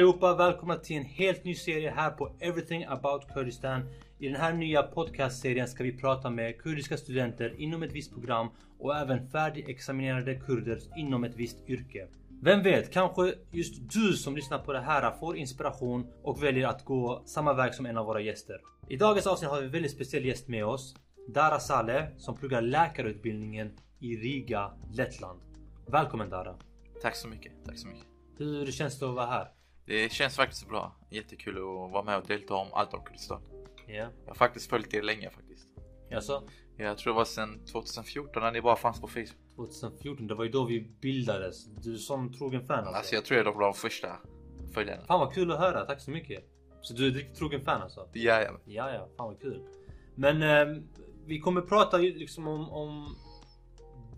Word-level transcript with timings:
Allihopa! 0.00 0.34
Välkomna 0.34 0.76
till 0.76 0.96
en 0.96 1.04
helt 1.04 1.44
ny 1.44 1.54
serie 1.54 1.90
här 1.90 2.10
på 2.10 2.36
Everything 2.40 2.84
about 2.84 3.34
Kurdistan. 3.34 3.82
I 4.18 4.28
den 4.28 4.36
här 4.36 4.52
nya 4.52 4.82
podcastserien 4.82 5.68
ska 5.68 5.84
vi 5.84 5.98
prata 5.98 6.30
med 6.30 6.58
kurdiska 6.58 6.96
studenter 6.96 7.54
inom 7.58 7.82
ett 7.82 7.92
visst 7.92 8.12
program 8.12 8.48
och 8.78 8.96
även 8.96 9.28
färdigexaminerade 9.28 10.34
kurder 10.34 10.78
inom 10.96 11.24
ett 11.24 11.36
visst 11.36 11.68
yrke. 11.68 12.08
Vem 12.42 12.62
vet, 12.62 12.92
kanske 12.92 13.34
just 13.50 13.90
du 13.92 14.12
som 14.12 14.36
lyssnar 14.36 14.58
på 14.58 14.72
det 14.72 14.80
här 14.80 15.10
får 15.10 15.36
inspiration 15.36 16.06
och 16.22 16.42
väljer 16.42 16.68
att 16.68 16.84
gå 16.84 17.22
samma 17.26 17.52
väg 17.52 17.74
som 17.74 17.86
en 17.86 17.98
av 17.98 18.06
våra 18.06 18.20
gäster. 18.20 18.60
I 18.88 18.96
dagens 18.96 19.26
avsnitt 19.26 19.50
har 19.50 19.60
vi 19.60 19.66
en 19.66 19.72
väldigt 19.72 19.92
speciell 19.92 20.24
gäst 20.24 20.48
med 20.48 20.64
oss. 20.64 20.96
Dara 21.28 21.58
Saleh 21.58 22.04
som 22.18 22.36
pluggar 22.36 22.62
läkarutbildningen 22.62 23.72
i 23.98 24.16
Riga, 24.16 24.70
Lettland. 24.92 25.40
Välkommen 25.86 26.30
Dara! 26.30 26.54
Tack 27.02 27.16
så 27.16 27.28
mycket, 27.28 27.52
tack 27.66 27.78
så 27.78 27.86
mycket. 27.86 28.06
Hur 28.38 28.66
känns 28.66 28.98
det 28.98 29.08
att 29.08 29.14
vara 29.14 29.26
här? 29.26 29.59
Det 29.90 30.12
känns 30.12 30.36
faktiskt 30.36 30.68
bra. 30.68 30.96
Jättekul 31.10 31.56
att 31.56 31.92
vara 31.92 32.02
med 32.02 32.18
och 32.18 32.26
delta 32.26 32.54
om 32.54 32.68
allt 32.72 32.94
om 32.94 33.04
Kurdistan. 33.04 33.42
Ja, 33.86 33.94
Jag 33.94 34.10
har 34.26 34.34
faktiskt 34.34 34.70
följt 34.70 34.94
er 34.94 35.02
länge 35.02 35.30
faktiskt. 35.30 35.68
alltså 36.14 36.42
Jag 36.76 36.98
tror 36.98 37.12
det 37.12 37.16
var 37.16 37.24
sedan 37.24 37.64
2014 37.72 38.42
när 38.42 38.52
ni 38.52 38.60
bara 38.62 38.76
fanns 38.76 39.00
på 39.00 39.08
Facebook. 39.08 39.54
2014, 39.56 40.26
det 40.26 40.34
var 40.34 40.44
ju 40.44 40.50
då 40.50 40.64
vi 40.64 40.80
bildades. 41.00 41.66
Du 41.66 41.92
är 41.92 41.96
som 41.96 42.32
trogen 42.32 42.66
fan 42.66 42.78
alltså. 42.78 42.94
Alltså 42.94 43.14
jag 43.14 43.24
tror 43.24 43.38
jag 43.38 43.52
var 43.52 43.60
de 43.62 43.74
första 43.74 44.08
följarna. 44.74 45.06
Fan 45.06 45.20
vad 45.20 45.34
kul 45.34 45.52
att 45.52 45.58
höra, 45.58 45.84
tack 45.86 46.00
så 46.00 46.10
mycket. 46.10 46.44
Så 46.82 46.94
du 46.94 47.06
är 47.06 47.10
ett 47.10 47.16
riktigt 47.16 47.36
trogen 47.36 47.64
fan 47.64 47.82
alltså? 47.82 48.08
Ja, 48.12 48.42
ja. 48.42 48.50
Ja, 48.64 48.92
ja, 48.94 49.08
fan 49.16 49.26
vad 49.26 49.40
kul. 49.40 49.62
Men 50.14 50.42
ehm, 50.42 50.88
vi 51.26 51.40
kommer 51.40 51.60
prata 51.60 51.96
liksom 51.96 52.48
om, 52.48 52.70
om 52.70 53.16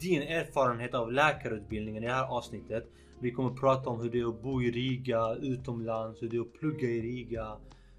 din 0.01 0.23
erfarenhet 0.23 0.95
av 0.95 1.13
läkarutbildningen 1.13 2.05
i 2.05 2.07
det 2.07 2.13
här 2.13 2.25
avsnittet. 2.27 2.85
Vi 3.23 3.31
kommer 3.31 3.51
prata 3.51 3.91
om 3.91 4.01
hur 4.01 4.11
det 4.11 4.21
är 4.21 4.29
att 4.29 4.43
bo 4.43 4.63
i 4.63 4.71
Riga 4.71 5.35
utomlands, 5.35 6.23
hur 6.23 6.29
det 6.29 6.37
är 6.37 6.41
att 6.41 6.53
plugga 6.53 6.89
i 6.89 7.01
Riga. 7.01 7.57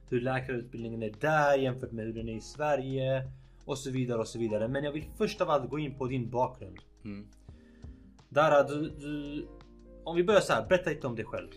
Hur 0.09 0.21
läkarutbildningen 0.21 1.03
är 1.03 1.13
där 1.19 1.57
jämfört 1.57 1.91
med 1.91 2.05
hur 2.05 2.13
den 2.13 2.29
är 2.29 2.33
i 2.33 2.41
Sverige. 2.41 3.27
Och 3.65 3.77
så 3.77 3.91
vidare 3.91 4.19
och 4.19 4.27
så 4.27 4.39
vidare. 4.39 4.67
Men 4.67 4.83
jag 4.83 4.91
vill 4.91 5.05
först 5.17 5.41
av 5.41 5.49
allt 5.49 5.69
gå 5.69 5.79
in 5.79 5.97
på 5.97 6.07
din 6.07 6.29
bakgrund. 6.29 6.79
Mm. 7.05 7.27
Dara, 8.29 8.63
du, 8.63 8.89
du... 8.89 9.47
Om 10.03 10.15
vi 10.15 10.23
börjar 10.23 10.41
så 10.41 10.53
här, 10.53 10.67
berätta 10.67 10.89
lite 10.89 11.07
om 11.07 11.15
dig 11.15 11.25
själv. 11.25 11.47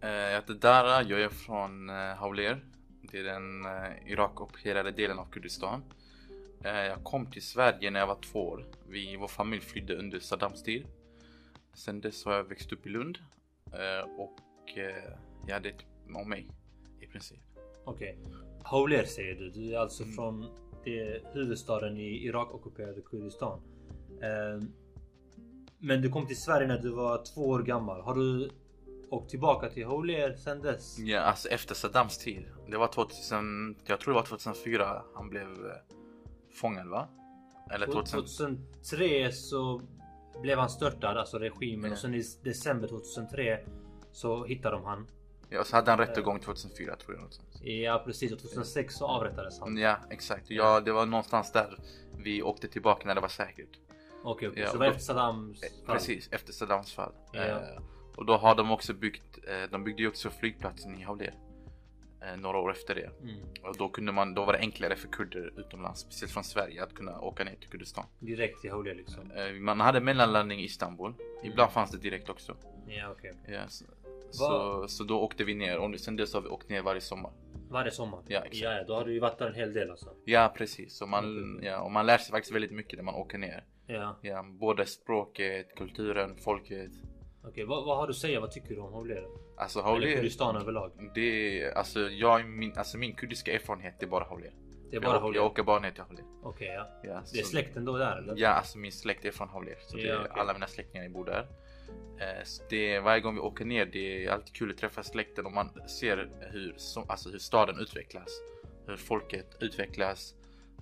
Eh, 0.00 0.10
Jag 0.10 0.40
heter 0.40 0.54
Dara, 0.54 1.02
jag 1.02 1.20
är 1.20 1.28
från 1.28 1.90
eh, 1.90 1.94
Hawler. 1.94 2.64
Det 3.10 3.18
är 3.18 3.24
den 3.24 3.64
eh, 3.64 4.12
Irak-ockuperade 4.12 4.90
delen 4.90 5.18
av 5.18 5.24
Kurdistan. 5.30 5.82
Jag 6.62 7.04
kom 7.04 7.26
till 7.26 7.42
Sverige 7.42 7.90
när 7.90 8.00
jag 8.00 8.06
var 8.06 8.18
två 8.32 8.48
år. 8.48 8.66
Vi, 8.88 9.16
vår 9.16 9.28
familj 9.28 9.62
flydde 9.62 9.96
under 9.96 10.18
Saddams 10.20 10.62
tid. 10.62 10.86
Sen 11.76 12.00
dess 12.00 12.24
har 12.24 12.32
jag 12.32 12.44
växt 12.44 12.72
upp 12.72 12.86
i 12.86 12.88
Lund. 12.88 13.18
eh, 13.72 14.10
Och 14.18 14.78
eh, 14.78 15.12
ja, 15.46 15.60
det 15.60 15.68
är 15.68 15.72
typ 15.72 15.86
om 16.16 16.28
mig 16.28 16.50
i 17.00 17.06
princip. 17.06 17.38
Okej. 17.84 18.18
Hawler 18.62 19.04
säger 19.04 19.34
du. 19.34 19.50
Du 19.50 19.74
är 19.74 19.78
alltså 19.78 20.02
Mm. 20.02 20.14
från 20.14 20.46
huvudstaden 21.32 21.96
i 21.96 22.24
Irak-ockuperade 22.26 23.00
Kurdistan. 23.00 23.60
Ehm, 24.22 24.72
men 25.78 26.02
du 26.02 26.10
kom 26.10 26.26
till 26.26 26.40
Sverige 26.40 26.66
när 26.68 26.78
du 26.78 26.90
var 26.90 27.24
två 27.34 27.48
år 27.48 27.62
gammal. 27.62 28.00
Har 28.00 28.14
du 28.14 28.50
åkt 29.10 29.30
tillbaka 29.30 29.68
till 29.70 29.86
Hawler 29.86 30.34
sen 30.34 30.62
dess? 30.62 30.98
Ja, 30.98 31.20
alltså 31.20 31.48
efter 31.48 31.74
Saddams 31.74 32.18
tid. 32.18 32.44
Det 32.70 32.76
var 32.76 32.88
2000, 32.88 33.76
jag 33.86 34.00
tror 34.00 34.14
det 34.14 34.20
var 34.20 34.26
2004 34.26 35.02
han 35.14 35.28
blev 35.30 35.46
eh, 35.46 35.96
fångad 36.52 36.88
va? 36.88 37.08
Eller 37.70 37.86
2000, 37.86 38.20
2003 38.82 39.32
så 39.32 39.80
blev 40.42 40.58
han 40.58 40.68
störtad, 40.70 41.16
alltså 41.18 41.38
regimen. 41.38 41.84
Ja. 41.90 41.92
Och 41.92 41.98
sen 41.98 42.14
i 42.14 42.22
december 42.44 42.88
2003 42.88 43.58
så 44.12 44.44
hittade 44.44 44.76
de 44.76 44.84
han. 44.84 45.06
ja, 45.48 45.64
så 45.64 45.76
hade 45.76 45.90
han 45.90 45.98
rättegång 45.98 46.40
2004 46.40 46.96
tror 46.96 47.14
jag. 47.14 47.18
Någonstans. 47.20 47.62
Ja 47.62 48.02
precis, 48.06 48.32
och 48.32 48.38
2006 48.38 48.94
så 48.94 49.06
avrättades 49.06 49.60
han. 49.60 49.76
Ja, 49.76 49.96
exakt. 50.10 50.44
Ja, 50.50 50.80
det 50.80 50.92
var 50.92 51.06
någonstans 51.06 51.52
där 51.52 51.78
vi 52.18 52.42
åkte 52.42 52.68
tillbaka 52.68 53.06
när 53.06 53.14
det 53.14 53.20
var 53.20 53.28
säkert. 53.28 53.78
Okej, 54.24 54.48
okej. 54.48 54.62
Ja, 54.62 54.66
så 54.66 54.72
det 54.72 54.78
var 54.78 54.86
efter 54.86 55.02
Saddams 55.02 55.62
Eh, 55.62 55.68
fall? 55.86 55.96
Precis, 55.96 56.28
efter 56.32 56.52
Saddams 56.52 56.92
fall. 56.92 57.12
Ja. 57.32 57.40
Eh, 57.44 57.58
och 58.16 58.26
då 58.26 58.36
har 58.36 58.54
de 58.54 58.70
också 58.70 58.94
byggt, 58.94 59.38
eh, 59.48 59.70
de 59.70 59.84
byggde 59.84 60.02
ju 60.02 60.08
också 60.08 60.30
flygplatsen 60.30 60.98
i 60.98 61.02
Hawler. 61.02 61.34
Eh, 62.26 62.36
några 62.36 62.58
år 62.58 62.70
efter 62.70 62.94
det. 62.94 63.10
Mm. 63.22 63.40
Och 63.62 63.76
då 63.76 63.88
kunde 63.88 64.12
man, 64.12 64.34
då 64.34 64.44
var 64.44 64.52
det 64.52 64.58
enklare 64.58 64.96
för 64.96 65.08
kurder 65.08 65.52
utomlands, 65.56 66.00
speciellt 66.00 66.32
från 66.32 66.44
Sverige, 66.44 66.82
att 66.82 66.94
kunna 66.94 67.20
åka 67.20 67.44
ner 67.44 67.54
till 67.54 67.68
Kurdistan. 67.68 68.04
Direkt 68.18 68.60
till 68.60 68.70
Hawler 68.70 68.94
liksom? 68.94 69.30
Eh, 69.30 69.52
man 69.52 69.80
hade 69.80 70.00
mellanlandning 70.00 70.60
i 70.60 70.64
Istanbul. 70.64 71.14
Ibland 71.44 71.72
fanns 71.72 71.90
det 71.90 71.98
direkt 71.98 72.28
också. 72.28 72.56
Ja 72.86 73.10
okej. 73.10 73.32
okej. 73.42 73.54
Ja, 73.54 73.68
så, 73.68 73.84
så, 74.30 74.88
så 74.88 75.04
då 75.04 75.20
åkte 75.20 75.44
vi 75.44 75.54
ner 75.54 75.78
och 75.78 76.00
sen 76.00 76.16
dess 76.16 76.34
har 76.34 76.40
vi 76.40 76.48
åkt 76.48 76.68
ner 76.68 76.82
varje 76.82 77.00
sommar. 77.00 77.32
Varje 77.70 77.90
sommar? 77.90 78.22
Ja, 78.28 78.38
exakt. 78.40 78.56
Ja, 78.56 78.84
då 78.86 78.94
har 78.94 79.04
du 79.04 79.12
ju 79.12 79.20
varit 79.20 79.38
där 79.38 79.46
en 79.46 79.54
hel 79.54 79.72
del 79.72 79.90
alltså. 79.90 80.10
Ja 80.24 80.52
precis, 80.56 80.96
så 80.96 81.06
man, 81.06 81.56
Okej. 81.56 81.68
ja, 81.68 81.80
och 81.80 81.92
man 81.92 82.06
lär 82.06 82.18
sig 82.18 82.30
faktiskt 82.30 82.54
väldigt 82.54 82.72
mycket 82.72 82.96
när 82.96 83.04
man 83.04 83.14
åker 83.14 83.38
ner. 83.38 83.64
Ja, 83.86 84.16
Ja, 84.22 84.42
både 84.42 84.86
språket, 84.86 85.74
kulturen, 85.76 86.36
folket. 86.36 86.90
Okej. 87.46 87.64
Vad, 87.64 87.84
vad 87.84 87.96
har 87.96 88.06
du 88.06 88.10
att 88.10 88.16
säga? 88.16 88.40
Vad 88.40 88.50
tycker 88.50 88.68
du 88.74 88.80
om 88.80 88.92
Hawler? 88.92 89.26
Alltså 89.56 89.78
Eller 89.78 89.88
Hawler, 89.88 90.14
Kurdistan 90.16 90.56
överlag? 90.56 90.92
det 91.14 91.60
är, 91.62 91.70
alltså 91.78 92.00
jag, 92.00 92.48
min, 92.48 92.72
alltså 92.78 92.98
min 92.98 93.14
kurdiska 93.14 93.52
erfarenhet 93.54 94.02
är 94.02 94.06
bara 94.06 94.24
Hawler. 94.24 94.52
Det 94.90 94.96
är 94.96 95.00
bara 95.00 95.20
jag, 95.20 95.36
jag 95.36 95.46
åker 95.46 95.62
bara 95.62 95.80
ner 95.80 95.90
till 95.90 96.02
Hawler. 96.02 96.24
Okej, 96.42 96.66
ja. 96.68 96.88
Ja, 97.02 97.22
Det 97.32 97.38
är 97.38 97.42
så- 97.42 97.48
släkten 97.48 97.84
då 97.84 97.96
där 97.96 98.16
eller? 98.16 98.34
Ja, 98.36 98.48
alltså 98.48 98.78
min 98.78 98.92
släkt 98.92 99.24
är 99.24 99.30
från 99.30 99.48
Hawler. 99.48 99.74
Så 99.80 99.98
Ja, 99.98 100.16
okej. 100.20 100.30
alla 100.34 100.52
mina 100.52 100.66
släktingar 100.66 101.08
bor 101.08 101.24
där. 101.24 101.46
Eh, 102.20 102.44
så 102.44 102.62
det, 102.70 103.00
varje 103.00 103.20
gång 103.20 103.34
vi 103.34 103.40
åker 103.40 103.64
ner, 103.64 103.86
det 103.86 104.24
är 104.24 104.30
alltid 104.30 104.54
kul 104.54 104.70
att 104.70 104.78
träffa 104.78 105.02
släkten 105.02 105.46
och 105.46 105.52
man 105.52 105.88
ser 105.88 106.30
hur, 106.52 106.74
som, 106.76 107.04
alltså 107.10 107.30
hur 107.30 107.38
staden 107.38 107.78
utvecklas. 107.80 108.28
Hur 108.86 108.96
folket 108.96 109.56
utvecklas, 109.60 110.34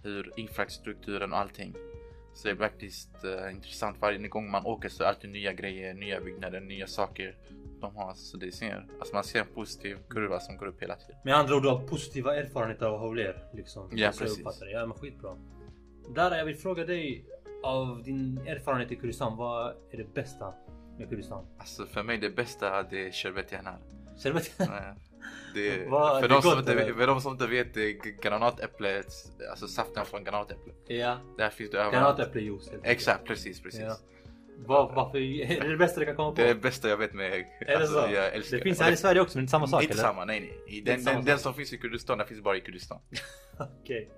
hur 0.02 0.32
infrastrukturen 0.36 1.32
och 1.32 1.38
allting. 1.38 1.75
Så 2.34 2.49
det 2.49 2.55
är 2.55 2.56
faktiskt 2.56 3.25
eh, 3.25 3.53
intressant. 3.53 3.97
Varje 4.00 4.28
gång 4.28 4.50
man 4.50 4.67
åker 4.67 4.89
så 4.89 5.03
är 5.03 5.05
det 5.05 5.09
alltid 5.09 5.31
nya 5.31 5.53
grejer, 5.53 5.95
nya 5.95 6.21
byggnader, 6.21 6.61
nya 6.61 6.87
saker 6.87 7.37
de 7.81 7.97
har. 7.97 8.15
Så 8.15 8.37
det 8.37 8.53
ser, 8.53 8.87
alltså 8.99 9.15
man 9.15 9.25
ser 9.25 9.41
en 9.41 9.47
positiv 9.55 9.99
kurva 10.11 10.41
som 10.41 10.56
går 10.56 10.67
upp 10.67 10.83
hela 10.83 10.97
tiden. 10.97 11.17
Med 11.25 11.34
andra 11.34 11.56
ord, 11.56 11.62
du 11.62 11.69
har 11.69 11.87
positiva 11.87 12.37
erfarenheter 12.37 12.87
av 12.87 12.99
Hawler 13.00 13.44
liksom? 13.53 13.91
Ja, 13.93 14.12
Så 14.12 14.25
jag 14.25 14.28
precis. 14.44 14.61
det. 14.61 14.71
Ja, 14.71 14.87
men 14.87 14.97
skitbra. 14.99 15.37
Dara, 16.15 16.39
jag 16.39 16.44
vill 16.44 16.56
fråga 16.56 16.84
dig 16.84 17.25
av 17.62 18.03
din 18.03 18.39
erfarenhet 18.47 18.93
i 18.93 18.97
Kurdistan. 18.97 19.37
Vad 19.37 19.75
är 19.91 19.97
det 19.97 20.15
bästa 20.15 20.55
med 20.99 21.09
Kurdistan? 21.09 21.47
Alltså 21.59 21.87
för 21.87 22.03
mig 22.03 22.19
det 22.19 22.31
bästa 22.31 22.83
det 22.83 23.06
är 23.06 23.12
sherbet 23.12 23.53
yanar. 23.53 23.78
Sherbet? 24.23 24.50
Det, 25.55 25.87
Vad- 25.89 26.21
för, 26.21 26.29
det 26.29 26.35
de 26.35 26.43
som 26.43 26.51
gott, 26.51 26.69
inte, 26.71 26.95
för 26.95 27.07
de 27.07 27.21
som 27.21 27.33
inte 27.33 27.47
vet, 27.47 27.75
det 27.75 27.81
är 27.85 27.91
g- 27.93 28.17
granatäpplet, 28.23 29.07
alltså 29.51 29.69
saften 29.69 30.05
från 30.05 30.25
granatäpplet. 30.25 30.77
ja. 30.87 31.19
Där 31.39 31.51
finns 31.51 31.71
det 31.71 31.77
överallt. 31.79 31.95
Granatäpplejuice. 32.19 32.71
Exakt, 32.83 33.25
precis, 33.27 33.61
precis. 33.62 33.81
Ja. 33.81 33.97
Var, 34.67 34.93
varför? 34.95 35.19
Är 35.19 35.61
det 35.61 35.69
det 35.69 35.77
bästa 35.77 36.01
du 36.01 36.07
kan 36.07 36.17
komma 36.17 36.31
på? 36.31 36.37
Det 36.37 36.43
är 36.43 36.55
det 36.55 36.61
bästa 36.61 36.89
jag 36.89 36.97
vet 36.97 37.15
med. 37.15 37.45
Är 37.61 37.79
det 37.79 37.87
så? 37.87 37.95
Jag 38.15 38.35
älskar 38.35 38.57
det 38.57 38.62
finns 38.62 38.81
här 38.81 38.93
i 38.93 38.97
Sverige 38.97 39.21
också, 39.21 39.39
men 39.39 39.43
inte 39.43 39.51
samma 39.51 39.67
sak 39.67 39.83
Inte 39.83 39.93
eller? 39.94 40.03
samma, 40.03 40.25
nej 40.25 40.41
nej. 40.41 40.82
Den, 40.82 41.05
den, 41.05 41.25
den 41.25 41.38
sak. 41.38 41.43
som 41.43 41.55
finns 41.55 41.73
i 41.73 41.79
Kurdistan, 41.79 42.19
den 42.19 42.27
finns 42.27 42.41
bara 42.41 42.56
i 42.56 42.61
Kurdistan. 42.61 42.99
Okej. 43.82 44.09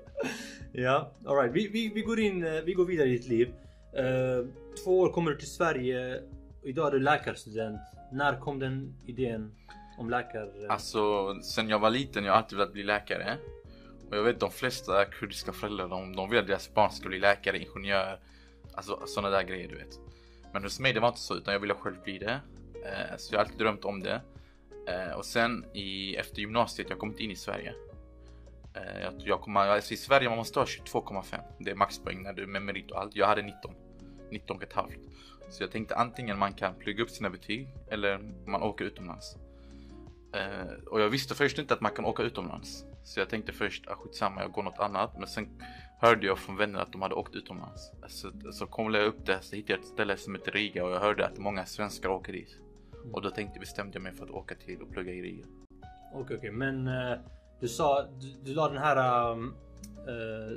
Ja, 0.73 1.13
alright. 1.27 1.53
Vi, 1.55 1.69
vi, 1.69 1.93
vi 1.95 2.01
går 2.03 2.21
in, 2.21 2.45
eh, 2.45 2.53
vi 2.53 2.73
går 2.73 2.85
vidare 2.85 3.09
i 3.09 3.13
ditt 3.13 3.27
liv. 3.29 3.49
Eh, 3.97 4.47
två 4.85 5.01
år 5.01 5.13
kommer 5.13 5.31
du 5.31 5.37
till 5.37 5.51
Sverige. 5.51 6.21
Idag 6.65 6.87
är 6.89 6.91
du 6.93 6.99
läkarstudent. 6.99 7.81
När 8.13 8.41
kom 8.41 8.59
den 8.59 8.95
idén 9.07 9.55
om 9.99 10.11
läkare? 10.11 10.51
Alltså, 10.69 11.35
sen 11.43 11.69
jag 11.69 11.79
var 11.79 11.91
liten 11.91 12.25
jag 12.25 12.33
har 12.33 12.39
alltid 12.39 12.59
velat 12.59 12.73
bli 12.73 12.83
läkare. 12.83 13.39
Och 14.11 14.17
jag 14.17 14.23
vet 14.23 14.41
de 14.41 14.51
flesta 14.51 15.05
kurdiska 15.05 15.53
föräldrar, 15.53 15.89
de, 15.89 16.17
de 16.17 16.31
vill 16.31 16.39
att 16.39 16.47
deras 16.47 16.75
barn 16.75 16.91
ska 16.91 17.09
bli 17.09 17.19
läkare, 17.19 17.59
ingenjör. 17.59 18.21
Alltså 18.75 19.07
sådana 19.07 19.37
där 19.37 19.43
grejer 19.43 19.69
du 19.69 19.75
vet. 19.77 19.99
Men 20.53 20.63
hos 20.63 20.81
mig 20.81 20.93
det 20.93 21.01
var 21.01 21.09
inte 21.09 21.21
så, 21.21 21.37
utan 21.37 21.53
jag 21.53 21.61
ville 21.61 21.75
själv 21.75 22.03
bli 22.03 22.19
det. 22.19 22.41
Eh, 22.85 23.17
så 23.17 23.35
jag 23.35 23.39
har 23.39 23.45
alltid 23.45 23.59
drömt 23.59 23.85
om 23.85 24.03
det. 24.03 24.21
Eh, 24.89 25.13
och 25.17 25.25
sen 25.25 25.65
i, 25.73 26.17
efter 26.17 26.41
gymnasiet, 26.41 26.91
jag 26.91 26.99
kom 26.99 27.09
inte 27.09 27.23
in 27.23 27.31
i 27.31 27.37
Sverige. 27.37 27.75
Eh, 28.75 29.03
jag, 29.03 29.13
jag 29.19 29.41
kom, 29.41 29.57
alltså 29.57 29.95
I 29.95 29.97
Sverige 29.97 30.29
man 30.29 30.39
måste 30.39 30.59
ha 30.59 30.67
22,5. 30.67 31.39
Det 31.59 31.71
är 31.71 31.75
maxpoäng 31.75 32.23
när 32.23 32.33
du 32.33 32.47
med 32.47 32.63
merit 32.63 32.91
och 32.91 33.01
allt. 33.01 33.17
Jag 33.17 33.27
hade 33.27 33.43
19. 33.43 33.75
19 34.31 34.57
och 34.57 34.63
ett 34.63 34.73
halvt. 34.73 34.99
Så 35.49 35.63
jag 35.63 35.71
tänkte 35.71 35.97
antingen 35.97 36.39
man 36.39 36.53
kan 36.53 36.75
plugga 36.75 37.03
upp 37.03 37.11
sina 37.11 37.31
betyg 37.31 37.69
eller 37.91 38.19
man 38.47 38.63
åker 38.63 38.85
utomlands. 38.85 39.37
Eh, 40.33 40.73
och 40.87 41.01
jag 41.01 41.09
visste 41.11 41.35
först 41.35 41.59
inte 41.59 41.75
att 41.75 41.81
man 41.81 41.93
kan 41.93 42.05
åka 42.05 42.23
utomlands. 42.23 42.85
Så 43.05 43.21
jag 43.21 43.29
tänkte 43.29 43.53
först, 43.53 43.89
ah, 43.89 43.95
skitsamma 43.95 44.43
jag 44.43 44.53
går 44.53 44.63
något 44.63 44.79
annat. 44.79 45.19
Men 45.19 45.27
sen 45.27 45.49
hörde 46.01 46.27
jag 46.27 46.39
från 46.39 46.57
vänner 46.57 46.79
att 46.79 46.93
de 46.93 47.03
hade 47.03 47.15
åkt 47.15 47.35
utomlands. 47.35 47.93
Så, 48.09 48.31
så 48.53 48.67
kollade 48.67 49.05
jag 49.05 49.09
upp 49.09 49.27
det, 49.27 49.39
så 49.41 49.57
hittade 49.57 49.73
jag 49.73 49.81
ett 49.81 49.87
ställe 49.87 50.17
som 50.17 50.35
heter 50.35 50.53
Riga 50.53 50.85
och 50.85 50.91
jag 50.91 51.01
hörde 51.01 51.27
att 51.27 51.39
många 51.39 51.65
svenskar 51.67 52.09
åker 52.09 52.33
dit. 52.33 52.57
Och 53.13 53.23
då 53.23 53.31
tänkte, 53.31 53.61
bestämde 53.61 53.95
jag 53.95 54.03
mig 54.03 54.13
för 54.15 54.25
att 54.25 54.31
åka 54.31 54.55
till 54.55 54.83
och 54.83 54.91
plugga 54.91 55.13
i 55.13 55.23
Riga. 55.23 55.45
Okej, 56.15 56.37
okej. 56.37 56.51
Men 56.51 56.87
eh, 56.89 57.19
du 57.61 57.69
sa, 57.69 58.03
du, 58.03 58.35
du 58.45 58.55
la 58.55 58.69
den 58.69 58.79
här 58.79 59.31
um, 59.33 59.55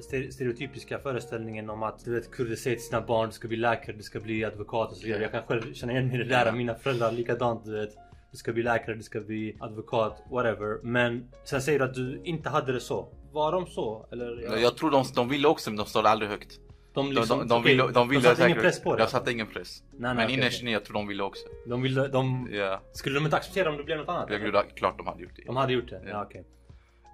ste- 0.02 0.32
stereotypiska 0.32 1.00
föreställningen 1.00 1.70
om 1.70 1.84
att 1.84 2.06
du 2.06 2.14
vet 2.16 2.32
kurder 2.32 2.56
säger 2.56 2.76
till 2.76 2.86
sina 2.86 3.02
barn 3.02 3.30
du 3.30 3.34
ska 3.34 3.48
bli 3.48 3.58
läkare, 3.58 3.96
du 3.96 4.04
ska 4.04 4.20
bli 4.20 4.46
advokat 4.46 4.92
och 4.92 4.98
så 4.98 5.06
vidare. 5.06 5.22
Jag 5.22 5.32
kan 5.32 5.44
själv 5.44 5.74
känna 5.74 5.92
igen 5.92 6.08
mig 6.08 6.16
i 6.16 6.18
det 6.18 6.30
där. 6.30 6.46
Ja. 6.46 6.52
Mina 6.52 6.76
föräldrar 6.76 7.12
likadant 7.12 7.66
du 7.66 7.72
vet. 7.72 7.98
Du 8.32 8.38
ska 8.38 8.54
bli 8.54 8.64
läkare, 8.64 8.96
du 8.96 9.04
ska 9.04 9.20
bli 9.22 9.58
advokat, 9.60 10.24
whatever. 10.32 10.80
Men 10.84 11.30
sen 11.44 11.62
säger 11.62 11.80
du 11.80 11.86
att 11.86 11.94
du 11.94 12.22
inte 12.24 12.50
hade 12.50 12.72
det 12.74 12.80
så. 12.80 13.08
Var 13.32 13.52
de 13.52 13.68
så? 13.68 14.06
Eller? 14.12 14.42
Jag, 14.44 14.62
jag 14.62 14.78
tror 14.78 14.92
de, 14.92 15.04
de 15.16 15.30
ville 15.30 15.48
också 15.48 15.70
men 15.70 15.78
de 15.78 15.86
sa 15.86 16.02
det 16.02 16.10
aldrig 16.10 16.30
högt. 16.32 16.60
de, 16.94 17.10
De, 17.10 17.16
liksom, 17.16 17.40
de, 17.40 17.48
de, 17.48 17.60
okej, 17.62 17.72
ville, 17.78 17.92
de 17.92 18.10
ville 18.10 18.22
satte 18.22 18.46
ingen 18.46 18.62
press 18.62 18.82
på 18.84 18.96
det? 18.96 19.02
Jag 19.02 19.10
satte 19.10 19.32
ingen 19.32 19.48
press. 19.48 19.84
Nej, 19.92 20.00
nej, 20.00 20.16
men 20.16 20.30
innerst 20.30 20.62
inne 20.62 20.72
jag 20.72 20.86
tror 20.86 20.94
de 20.94 21.08
ville 21.08 21.24
också. 21.24 21.44
De 21.68 21.82
ville, 21.82 22.08
de, 22.08 22.50
Ja, 22.52 22.82
skulle 22.92 23.16
de 23.16 23.26
inte 23.26 23.38
acceptera 23.38 23.70
om 23.70 23.78
det 23.78 23.84
blev 23.84 23.98
något 23.98 24.10
annat? 24.10 24.30
jag 24.30 24.46
gjorde 24.46 24.64
klart 24.76 24.98
de 24.98 25.08
hade 25.08 25.22
gjort 25.24 25.36
det. 25.36 25.44
De 25.46 25.56
hade 25.56 25.74
gjort 25.74 25.90
det? 25.90 26.02
Ja, 26.06 26.10
Ja. 26.10 26.24
okej. 26.24 26.46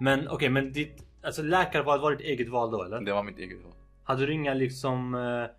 Men 0.00 0.28
okej, 0.28 0.48
men 0.48 0.72
ditt... 0.72 1.02
Alltså 1.22 1.42
läkare 1.42 1.82
var, 1.82 2.10
ditt 2.10 2.20
eget 2.20 2.48
val 2.48 2.70
då 2.70 2.82
eller? 2.82 3.00
Det 3.00 3.12
var 3.12 3.22
mitt 3.22 3.38
eget 3.38 3.62
val. 3.64 3.72
Hade 4.04 4.26
du 4.26 4.32
inga 4.32 4.54
liksom... 4.54 5.14
Eh, 5.14 5.56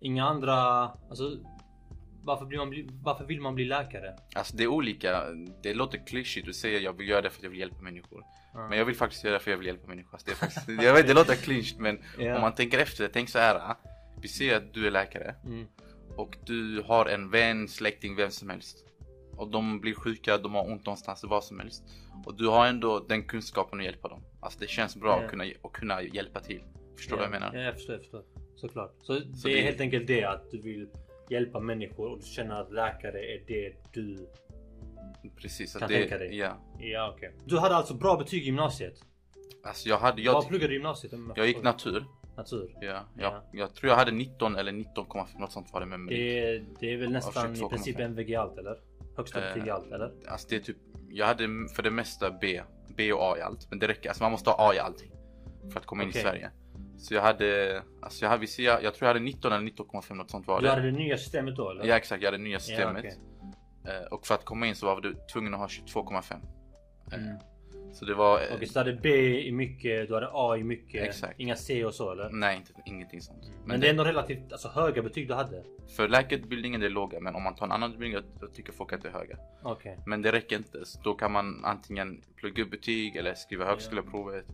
inga 0.00 0.24
andra... 0.24 0.54
Alltså... 1.08 1.30
Varför, 2.26 2.46
blir 2.46 2.58
man 2.58 2.70
bli, 2.70 2.88
varför 3.02 3.24
vill 3.24 3.40
man 3.40 3.54
bli 3.54 3.64
läkare? 3.64 4.16
Alltså 4.34 4.56
det 4.56 4.62
är 4.62 4.66
olika. 4.68 5.24
Det 5.62 5.74
låter 5.74 6.06
klyschigt 6.06 6.48
att 6.48 6.54
säga 6.54 6.78
jag 6.78 6.92
vill 6.92 7.08
göra 7.08 7.20
det 7.22 7.30
för 7.30 7.38
att 7.38 7.42
jag 7.42 7.50
vill 7.50 7.58
hjälpa 7.60 7.80
människor. 7.82 8.22
Ja. 8.54 8.68
Men 8.68 8.78
jag 8.78 8.84
vill 8.84 8.96
faktiskt 8.96 9.24
göra 9.24 9.34
det 9.34 9.40
för 9.40 9.50
att 9.50 9.52
jag 9.52 9.58
vill 9.58 9.66
hjälpa 9.66 9.86
människor. 9.88 10.12
Alltså 10.12 10.26
det, 10.26 10.32
är 10.32 10.36
faktiskt, 10.36 10.68
jag 10.82 10.94
vet, 10.94 11.06
det 11.06 11.14
låter 11.14 11.34
clincht 11.34 11.78
men 11.78 11.98
Ja. 12.18 12.34
om 12.34 12.40
man 12.40 12.54
tänker 12.54 12.78
efter, 12.78 13.08
tänk 13.12 13.28
så 13.28 13.38
här. 13.38 13.74
Vi 14.22 14.28
ser 14.28 14.56
att 14.56 14.74
du 14.74 14.86
är 14.86 14.90
läkare 14.90 15.34
Mm. 15.44 15.66
och 16.16 16.36
du 16.44 16.82
har 16.86 17.06
en 17.06 17.30
vän, 17.30 17.68
släkting, 17.68 18.16
vem 18.16 18.30
som 18.30 18.50
helst. 18.50 18.76
Och 19.36 19.50
de 19.50 19.80
blir 19.80 19.94
sjuka, 19.94 20.38
de 20.38 20.54
har 20.54 20.70
ont 20.70 20.86
någonstans, 20.86 21.24
vad 21.24 21.44
som 21.44 21.60
helst. 21.60 21.84
Och 22.26 22.34
du 22.36 22.46
har 22.48 22.66
ändå 22.66 22.98
den 23.08 23.22
kunskapen 23.26 23.78
att 23.78 23.84
hjälpa 23.84 24.08
dem. 24.08 24.22
Alltså 24.40 24.58
det 24.60 24.66
känns 24.70 24.96
bra 24.96 25.18
Ja. 25.18 25.24
att, 25.24 25.30
kunna, 25.30 25.44
att 25.62 25.72
kunna 25.72 26.02
hjälpa 26.02 26.40
till. 26.40 26.62
Förstår 26.96 27.16
du 27.16 27.22
ja. 27.22 27.28
vad 27.28 27.34
jag 27.36 27.40
menar? 27.40 27.54
Ja, 27.56 27.60
jag 27.64 27.74
förstår, 27.74 27.94
jag 27.94 28.02
förstår. 28.02 28.22
Såklart. 28.56 28.94
Så, 29.02 29.12
det 29.12 29.18
är 29.18 29.56
det- 29.56 29.60
helt 29.62 29.80
enkelt 29.80 30.06
det 30.06 30.24
att 30.24 30.50
du 30.50 30.62
vill 30.62 30.88
hjälpa 31.30 31.60
människor 31.60 32.10
och 32.12 32.18
du 32.18 32.24
känner 32.26 32.60
att 32.60 32.72
läkare 32.72 33.18
är 33.18 33.42
det 33.46 33.72
du... 33.92 34.28
Precis. 35.36 35.76
Att 35.76 35.80
Kan 35.80 35.88
det, 35.90 35.98
tänka 36.00 36.18
dig. 36.18 36.36
Ja. 36.38 36.56
Ja, 36.78 37.12
okej. 37.16 37.32
Du 37.44 37.58
hade 37.58 37.76
alltså 37.76 37.94
bra 37.94 38.16
betyg 38.16 38.42
i 38.42 38.46
gymnasiet? 38.46 38.94
Alltså 39.64 39.88
jag 39.88 39.98
hade, 39.98 40.16
Vad 40.16 40.34
jag, 40.34 40.48
pluggade 40.48 40.68
du 40.68 40.74
i 40.74 40.76
gymnasiet? 40.76 41.12
jag 41.36 41.46
gick 41.46 41.62
natur. 41.62 42.04
Natur. 42.36 42.76
Ja, 42.80 42.86
jag, 42.88 43.04
Ja. 43.18 43.44
jag 43.52 43.74
tror 43.74 43.90
jag 43.90 43.96
hade 43.96 44.10
19 44.12 44.56
eller 44.56 44.72
19,5 44.72 45.40
något 45.40 45.52
sånt 45.52 45.72
var 45.72 45.80
det 45.80 45.86
med 45.86 46.00
mig. 46.00 46.14
Det 46.16 46.38
är, 46.48 46.64
det 46.80 46.92
är 46.92 46.96
väl 46.96 47.12
nästan 47.12 47.52
i 47.56 47.58
22,5. 47.60 47.68
princip 47.68 47.98
MVG 48.00 48.34
allt 48.34 48.58
eller? 48.58 48.80
Högsta 49.16 49.40
Eh, 49.48 49.54
betyg 49.54 49.66
i 49.66 49.70
allt 49.70 49.92
eller? 49.92 50.12
Alltså 50.28 50.46
det 50.50 50.56
är 50.56 50.60
typ, 50.60 50.76
jag 51.10 51.26
hade 51.26 51.44
för 51.76 51.82
det 51.82 51.90
mesta 51.90 52.30
B, 52.40 52.62
B 52.96 53.12
och 53.12 53.22
A 53.22 53.38
i 53.38 53.40
allt. 53.40 53.66
Men 53.70 53.78
det 53.78 53.88
räcker, 53.88 54.08
alltså 54.08 54.24
man 54.24 54.32
måste 54.32 54.50
ha 54.50 54.70
A 54.70 54.74
i 54.74 54.78
allting. 54.78 55.12
För 55.72 55.80
att 55.80 55.86
komma 55.86 56.02
in 56.02 56.08
Okej. 56.08 56.20
i 56.20 56.24
Sverige. 56.24 56.50
Så 56.98 57.14
jag 57.14 57.22
hade, 57.22 57.82
alltså 58.02 58.24
jag 58.24 58.30
hade, 58.30 58.46
ser, 58.46 58.62
jag 58.64 58.80
tror 58.80 58.96
jag 59.00 59.08
hade 59.08 59.20
19 59.20 59.52
eller 59.52 59.66
19,5 59.70 60.14
något 60.14 60.30
sånt 60.30 60.46
var 60.46 60.60
Du 60.60 60.64
det. 60.66 60.70
hade 60.72 60.82
det 60.90 60.98
nya 60.98 61.18
systemet 61.18 61.56
då 61.56 61.70
eller? 61.70 61.84
Ja 61.84 61.96
exakt, 61.96 62.22
jag 62.22 62.26
hade 62.28 62.38
det 62.38 62.44
nya 62.48 62.58
systemet. 62.60 62.98
okej. 62.98 63.18
Eh, 63.96 64.06
Och 64.12 64.26
för 64.26 64.34
att 64.34 64.44
komma 64.44 64.66
in 64.66 64.74
så 64.74 64.86
var 64.86 65.00
du 65.00 65.16
tvungen 65.32 65.54
att 65.54 65.60
ha 65.60 65.66
22,5. 65.66 66.32
Eh, 67.12 67.18
Mm. 67.18 67.36
Så 67.92 68.04
det 68.04 68.14
var, 68.14 68.40
eh, 68.40 68.44
Okej, 68.54 68.66
så 68.66 68.72
du 68.72 68.78
hade 68.78 68.92
B 69.02 69.08
i 69.40 69.52
mycket, 69.52 70.08
du 70.08 70.14
hade 70.14 70.28
A 70.32 70.56
i 70.56 70.64
mycket. 70.64 71.02
Exakt. 71.08 71.40
Inga 71.40 71.56
C 71.56 71.84
och 71.84 71.94
så 71.94 72.12
eller? 72.12 72.30
nej 72.30 72.56
inte, 72.56 72.72
ingenting 72.86 73.20
sånt. 73.20 73.50
Men, 73.64 73.80
det 73.80 73.86
är 73.86 73.90
ändå 73.90 74.04
relativt 74.04 74.52
alltså, 74.52 74.68
höga 74.68 75.02
betyg 75.02 75.28
du 75.28 75.34
hade. 75.34 75.64
För 75.96 76.08
läkarutbildningen 76.08 76.80
det 76.80 76.86
är 76.86 76.90
låga 76.90 77.20
men 77.20 77.34
om 77.34 77.42
man 77.42 77.54
tar 77.54 77.66
en 77.66 77.72
annan 77.72 77.92
utbildning 77.92 78.22
då 78.40 78.46
tycker 78.46 78.72
folk 78.72 78.92
att 78.92 79.02
det 79.02 79.08
är 79.08 79.12
höga. 79.12 79.36
Okej. 79.62 79.98
Men 80.06 80.22
det 80.22 80.32
räcker 80.32 80.56
inte. 80.56 80.84
Så 80.84 81.00
då 81.02 81.14
kan 81.14 81.32
man 81.32 81.64
antingen 81.64 82.22
plugga 82.36 82.62
upp 82.62 82.70
betyg 82.70 83.16
eller 83.16 83.34
skriva 83.34 83.64
högskoleprovet. 83.64 84.46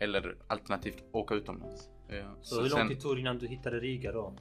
Eller 0.00 0.36
alternativt 0.46 1.04
åka 1.12 1.34
utomlands. 1.34 1.88
Ja. 2.08 2.34
Så, 2.42 2.62
hur 2.62 2.70
lång 2.70 2.88
tid 2.88 3.00
tog 3.00 3.16
det 3.16 3.20
innan 3.20 3.38
du 3.38 3.46
hittade 3.46 3.80
Riga 3.80 4.12
då? 4.12 4.34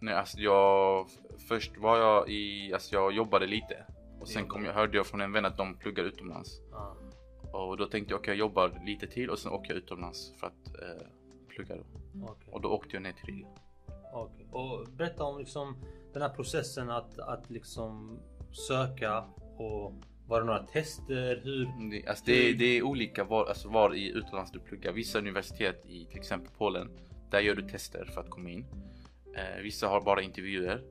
nej, 0.00 0.14
alltså 0.14 0.38
jag, 0.38 1.08
först 1.48 1.76
var 1.76 1.98
jag 1.98 2.30
i, 2.30 2.72
alltså 2.72 2.94
jag 2.94 3.12
jobbade 3.12 3.46
lite. 3.46 3.84
Och 4.20 4.28
sen 4.28 4.46
kom 4.46 4.64
jag, 4.64 4.72
hörde 4.72 4.96
jag 4.96 5.06
från 5.06 5.20
en 5.20 5.32
vän 5.32 5.44
att 5.44 5.56
de 5.56 5.74
pluggar 5.74 6.04
utomlands. 6.04 6.60
Ja. 6.70 6.96
Och 7.52 7.76
då 7.76 7.86
tänkte 7.86 8.12
jag 8.12 8.20
okej 8.20 8.32
jag 8.32 8.38
jobbar 8.38 8.80
lite 8.86 9.06
till 9.06 9.30
och 9.30 9.38
sen 9.38 9.52
åker 9.52 9.70
jag 9.70 9.78
utomlands 9.78 10.34
för 10.40 10.46
att 10.46 10.66
eh, 10.68 11.06
plugga 11.48 11.76
då. 11.76 11.82
Okej. 12.24 12.52
Och 12.52 12.60
då 12.60 12.68
åkte 12.68 12.96
jag 12.96 13.02
ner 13.02 13.12
till 13.12 13.34
Riga. 13.34 13.48
Okej. 14.12 14.46
Och 14.50 14.86
berätta 14.88 15.24
om 15.24 15.38
liksom 15.38 15.76
den 16.12 16.22
här 16.22 16.28
processen 16.28 16.90
att, 16.90 17.18
att 17.18 17.50
liksom 17.50 18.18
söka 18.68 19.24
och 19.56 19.92
var 20.30 20.40
det 20.40 20.46
några 20.46 20.62
tester? 20.62 21.40
Hur? 21.44 21.64
Mm, 21.66 21.90
det, 21.90 22.06
alltså 22.06 22.24
det, 22.26 22.32
är- 22.50 22.54
det 22.54 22.64
är 22.64 22.82
olika 22.82 23.24
var, 23.24 23.46
alltså 23.46 23.68
var 23.68 23.94
i 23.94 24.08
utlandet 24.08 24.52
du 24.52 24.58
pluggar. 24.60 24.92
Vissa 24.92 25.18
universitet 25.18 25.84
i 25.88 26.04
till 26.04 26.18
exempel 26.18 26.50
Polen, 26.58 26.90
där 27.30 27.40
gör 27.40 27.54
du 27.54 27.62
tester 27.68 28.04
för 28.14 28.20
att 28.20 28.30
komma 28.30 28.50
in. 28.50 28.64
Eh, 29.36 29.62
vissa 29.62 29.88
har 29.88 30.00
bara 30.00 30.22
intervjuer. 30.22 30.82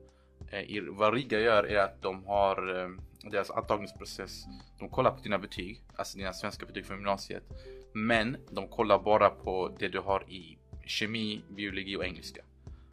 Eh, 0.52 0.60
i, 0.60 0.80
vad 0.80 1.14
Riga 1.14 1.40
gör 1.40 1.64
är 1.64 1.78
att 1.78 2.02
de 2.02 2.24
har 2.24 2.82
eh, 2.82 2.88
deras 3.30 3.50
antagningsprocess. 3.50 4.44
De 4.78 4.88
kollar 4.88 5.10
på 5.10 5.20
dina 5.22 5.38
betyg, 5.38 5.80
alltså 5.96 6.18
dina 6.18 6.32
svenska 6.32 6.66
betyg 6.66 6.86
från 6.86 6.96
gymnasiet. 6.96 7.42
Men 7.94 8.36
de 8.50 8.68
kollar 8.68 8.98
bara 8.98 9.30
på 9.30 9.76
det 9.78 9.88
du 9.88 9.98
har 9.98 10.24
i 10.30 10.58
kemi, 10.86 11.40
biologi 11.48 11.96
och 11.96 12.04
engelska. 12.04 12.40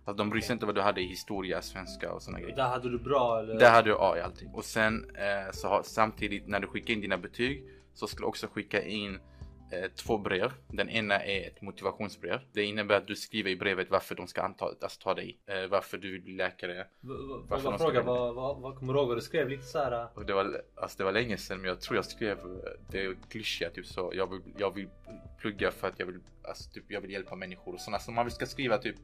Alltså 0.08 0.24
de 0.24 0.30
bryr 0.30 0.42
sig 0.42 0.54
inte 0.54 0.66
vad 0.66 0.76
du 0.76 0.82
hade 0.82 1.02
i 1.02 1.08
historia, 1.08 1.62
svenska 1.62 2.14
och 2.14 2.22
såna 2.22 2.40
grejer. 2.40 2.56
Där 2.56 2.68
hade 2.68 2.90
du 2.90 3.00
bra 3.00 3.40
eller? 3.40 3.60
Där 3.60 3.72
hade 3.72 3.90
du 3.90 3.96
A 4.00 4.18
i 4.18 4.22
allting. 4.22 4.50
Och 4.54 4.66
sen 4.66 5.06
eh, 5.16 5.52
så 5.54 5.68
har, 5.68 5.84
samtidigt 5.84 6.48
när 6.48 6.60
du 6.60 6.68
skickar 6.68 6.94
in 6.94 7.02
dina 7.02 7.18
betyg 7.18 7.64
så 7.94 8.08
ska 8.08 8.20
du 8.20 8.26
också 8.26 8.48
skicka 8.48 8.84
in 8.84 9.20
två 9.96 10.18
brev. 10.18 10.52
Den 10.68 10.90
ena 10.90 11.24
är 11.24 11.48
ett 11.48 11.62
motivationsbrev. 11.62 12.40
Det 12.54 12.64
innebär 12.64 12.96
att 12.98 13.08
du 13.08 13.16
skriver 13.16 13.52
i 13.52 13.56
brevet 13.56 13.90
varför 13.90 14.16
de 14.16 14.28
ska 14.28 14.42
anta, 14.42 14.66
alltså, 14.66 15.02
ta 15.02 15.14
dig. 15.14 15.38
Eh, 15.48 15.68
varför 15.68 15.98
du 15.98 16.12
vill 16.12 16.22
bli 16.22 16.34
läkare. 16.36 16.88
Varför 17.02 17.64
Vad 17.64 17.74
de 17.74 17.80
fråga, 17.80 18.02
ska- 18.02 18.14
vad, 18.14 18.36
vad, 18.36 18.62
vad 18.62 18.78
kommer 18.78 18.94
du 18.94 19.00
ihåg 19.00 19.08
vad 19.08 19.18
du 19.18 19.22
skrev? 19.22 19.50
Lite 19.50 19.64
såhär... 19.64 20.08
Och 20.14 20.26
det 20.26 20.34
var, 20.34 20.62
alltså, 20.76 20.98
det 20.98 21.04
var 21.04 21.12
länge 21.12 21.38
sedan 21.38 21.58
men 21.58 21.68
jag 21.68 21.82
tror 21.82 21.96
jag 21.96 22.06
skrev 22.06 22.38
eh, 22.38 22.46
det 22.92 23.16
klyschiga 23.30 23.70
typ 23.70 23.86
så. 23.86 24.12
Jag 24.14 24.32
vill, 24.32 24.42
jag 24.58 24.76
vill 24.76 24.90
plugga 25.42 25.72
för 25.72 25.88
att 25.88 26.00
jag 26.00 26.06
vill, 26.06 26.20
alltså, 26.44 26.72
typ, 26.72 26.84
jag 26.88 27.02
vill 27.02 27.12
hjälpa 27.12 27.36
människor 27.36 27.74
och 27.74 27.80
sådana. 27.82 28.00
Så 28.00 28.12
man 28.12 28.32
ska 28.32 28.46
skriva 28.46 28.78
typ 28.78 28.96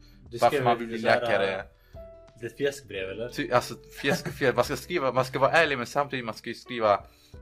varför 0.42 0.64
man 0.64 0.78
vill 0.78 0.88
bli 0.88 0.98
lite 0.98 1.10
såhär, 1.26 1.64
Lite 2.44 2.56
fjäskbrev 2.56 3.10
eller? 3.10 3.30
Ty, 3.30 3.52
alltså 3.52 3.76
fjäsk 4.02 4.34
fjäsk. 4.38 4.56
Man 4.56 4.66
ska 4.66 4.76
skriva, 4.76 5.12
man 5.12 5.26
ska 5.26 5.40
vara 5.40 5.52
ärlig 5.52 5.78
men 5.78 5.86
samtidigt 5.88 6.26
man 6.26 6.34
ska 6.36 6.50
ju 6.50 6.54
skriva 6.56 6.90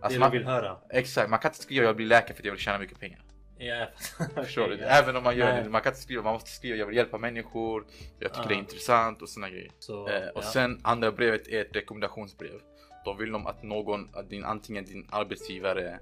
Alltså 0.01 0.13
det 0.13 0.19
man, 0.19 0.31
du 0.31 0.37
vill 0.37 0.47
höra? 0.47 0.77
Exakt, 0.89 1.29
man 1.29 1.39
kan 1.39 1.49
inte 1.51 1.61
skriva 1.61 1.83
jag 1.83 1.89
vill 1.89 1.95
bli 1.95 2.05
läkare 2.05 2.33
för 2.33 2.41
att 2.41 2.45
jag 2.45 2.51
vill 2.51 2.61
tjäna 2.61 2.79
mycket 2.79 2.99
pengar. 2.99 3.19
Ja, 3.57 3.87
fattar. 4.17 4.43
Förstår 4.43 4.67
du? 4.67 4.75
Ja. 4.77 4.85
Även 4.85 5.15
om 5.15 5.23
man 5.23 5.37
gör 5.37 5.53
Nej. 5.53 5.63
det, 5.63 5.69
man 5.69 5.81
kan 5.81 5.89
inte 5.91 6.01
skriva, 6.01 6.23
man 6.23 6.33
måste 6.33 6.49
skriva 6.49 6.77
jag 6.77 6.85
vill 6.85 6.95
hjälpa 6.95 7.17
människor, 7.17 7.85
jag 8.19 8.33
tycker 8.33 8.45
Ah. 8.45 8.47
det 8.47 8.53
är 8.53 8.57
intressant 8.57 9.21
och 9.21 9.29
såna 9.29 9.49
grejer. 9.49 9.71
Så, 9.79 10.09
Eh, 10.09 10.27
och 10.27 10.43
ja. 10.43 10.47
sen 10.53 10.79
andra 10.83 11.11
brevet 11.11 11.47
är 11.47 11.61
ett 11.61 11.75
rekommendationsbrev. 11.75 12.59
Då 13.05 13.13
vill 13.13 13.31
de 13.31 13.47
att 13.47 13.63
någon, 13.63 14.09
att 14.13 14.29
din, 14.29 14.45
antingen 14.45 14.85
din 14.85 15.07
arbetsgivare, 15.11 15.99